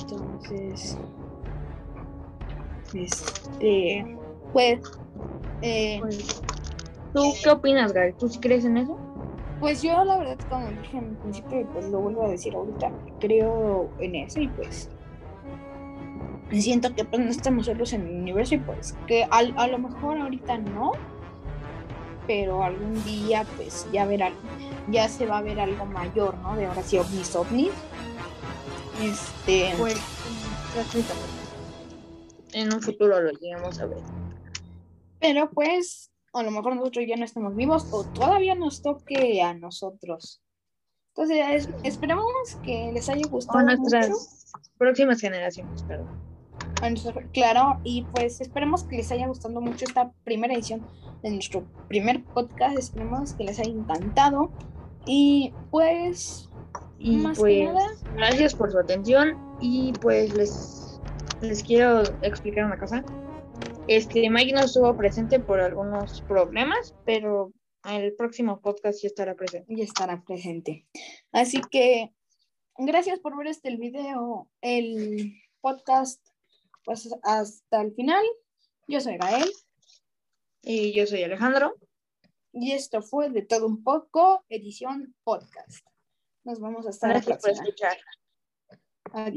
Entonces, 0.00 0.98
este, 2.94 4.16
pues, 4.52 4.80
eh, 5.62 5.98
Pues, 6.00 6.42
¿Tú 7.14 7.22
qué 7.42 7.50
opinas, 7.50 7.92
Gaby? 7.92 8.12
¿Tú 8.12 8.28
sí 8.28 8.38
crees 8.38 8.64
en 8.66 8.76
eso? 8.76 8.96
Pues 9.60 9.82
yo 9.82 10.04
la 10.04 10.18
verdad, 10.18 10.38
como 10.48 10.68
dije 10.68 10.98
en 10.98 11.14
principio, 11.16 11.60
y 11.60 11.64
pues 11.64 11.88
lo 11.90 12.00
vuelvo 12.00 12.24
a 12.24 12.28
decir 12.28 12.54
ahorita, 12.54 12.90
creo 13.20 13.90
en 13.98 14.14
eso 14.16 14.40
y 14.40 14.48
pues 14.48 14.88
siento 16.52 16.94
que 16.94 17.04
pues 17.04 17.22
no 17.22 17.30
estamos 17.30 17.66
solos 17.66 17.92
en 17.92 18.06
el 18.06 18.14
universo 18.22 18.54
y 18.54 18.58
pues 18.58 18.94
que 19.06 19.24
al- 19.30 19.54
a, 19.58 19.66
lo 19.66 19.78
mejor 19.78 20.18
ahorita 20.18 20.58
no, 20.58 20.92
pero 22.26 22.62
algún 22.62 23.02
día 23.04 23.44
pues 23.56 23.86
ya 23.92 24.06
verá, 24.06 24.30
ya 24.90 25.08
se 25.08 25.26
va 25.26 25.38
a 25.38 25.42
ver 25.42 25.60
algo 25.60 25.84
mayor, 25.86 26.36
¿no? 26.38 26.56
De 26.56 26.66
ahora 26.66 26.82
sí 26.82 26.98
ovnis, 26.98 27.34
ovnis. 27.36 27.70
Este, 29.02 29.72
Pues, 29.78 29.96
en 32.52 32.72
un 32.72 32.80
futuro 32.82 33.20
lo 33.20 33.30
llegamos 33.30 33.78
a 33.80 33.86
ver. 33.86 33.98
pero 35.20 35.50
pues 35.50 36.10
a 36.32 36.42
lo 36.42 36.50
mejor 36.50 36.76
nosotros 36.76 37.04
ya 37.08 37.16
no 37.16 37.24
estamos 37.24 37.54
vivos 37.56 37.86
o 37.92 38.04
todavía 38.04 38.54
nos 38.54 38.82
toque 38.82 39.40
a 39.42 39.54
nosotros. 39.54 40.42
Entonces 41.16 41.66
es- 41.66 41.68
esperemos 41.84 42.24
que 42.64 42.92
les 42.92 43.08
haya 43.08 43.26
O 43.26 43.30
gustado 43.30 43.58
a 43.58 43.62
mucho. 43.62 43.76
nuestras 43.80 44.52
próximas 44.78 45.20
generaciones, 45.20 45.82
perdón. 45.82 46.08
Claro, 47.32 47.80
y 47.84 48.04
pues 48.14 48.40
esperemos 48.40 48.84
que 48.84 48.96
les 48.96 49.10
haya 49.10 49.26
gustado 49.26 49.60
mucho 49.60 49.84
esta 49.84 50.12
primera 50.24 50.54
edición 50.54 50.86
de 51.22 51.30
nuestro 51.30 51.64
primer 51.88 52.22
podcast. 52.24 52.78
Esperemos 52.78 53.32
que 53.32 53.44
les 53.44 53.58
haya 53.58 53.70
encantado. 53.70 54.50
Y 55.06 55.52
pues, 55.70 56.44
Y 57.00 57.16
Más 57.18 57.36
que 57.38 57.40
pues, 57.42 57.64
nada. 57.74 57.86
gracias 58.16 58.54
por 58.54 58.70
su 58.72 58.78
atención. 58.78 59.38
Y 59.60 59.92
pues 60.00 60.34
les, 60.34 61.00
les 61.40 61.62
quiero 61.62 62.02
explicar 62.22 62.64
una 62.64 62.76
cosa. 62.78 63.04
Este, 63.88 64.28
Mike 64.28 64.52
no 64.52 64.60
estuvo 64.60 64.94
presente 64.96 65.40
por 65.40 65.60
algunos 65.60 66.20
problemas, 66.22 66.94
pero 67.06 67.52
el 67.84 68.14
próximo 68.16 68.60
podcast 68.60 68.98
sí 69.00 69.06
estará 69.06 69.34
presente. 69.34 69.74
ya 69.74 69.84
estará 69.84 70.22
presente. 70.22 70.86
Así 71.32 71.60
que, 71.70 72.12
gracias 72.76 73.18
por 73.20 73.36
ver 73.36 73.46
este 73.46 73.68
el 73.68 73.78
video, 73.78 74.50
el 74.60 75.32
podcast, 75.62 76.22
pues 76.84 77.08
hasta 77.22 77.80
el 77.80 77.94
final. 77.94 78.24
Yo 78.86 79.00
soy 79.00 79.16
Gael 79.18 79.50
Y 80.62 80.92
yo 80.92 81.06
soy 81.06 81.22
Alejandro. 81.22 81.74
y 82.52 82.72
esto 82.72 83.00
fue 83.02 83.30
de 83.30 83.42
todo 83.42 83.66
un 83.66 83.82
poco, 83.82 84.44
edición 84.50 85.14
podcast. 85.24 85.86
Nos 86.44 86.60
vemos 86.60 86.86
hasta 86.86 87.08
la 87.08 87.14
Gracias 87.14 87.36
por 87.38 87.42
próxima. 87.42 87.68
escuchar. 87.68 87.96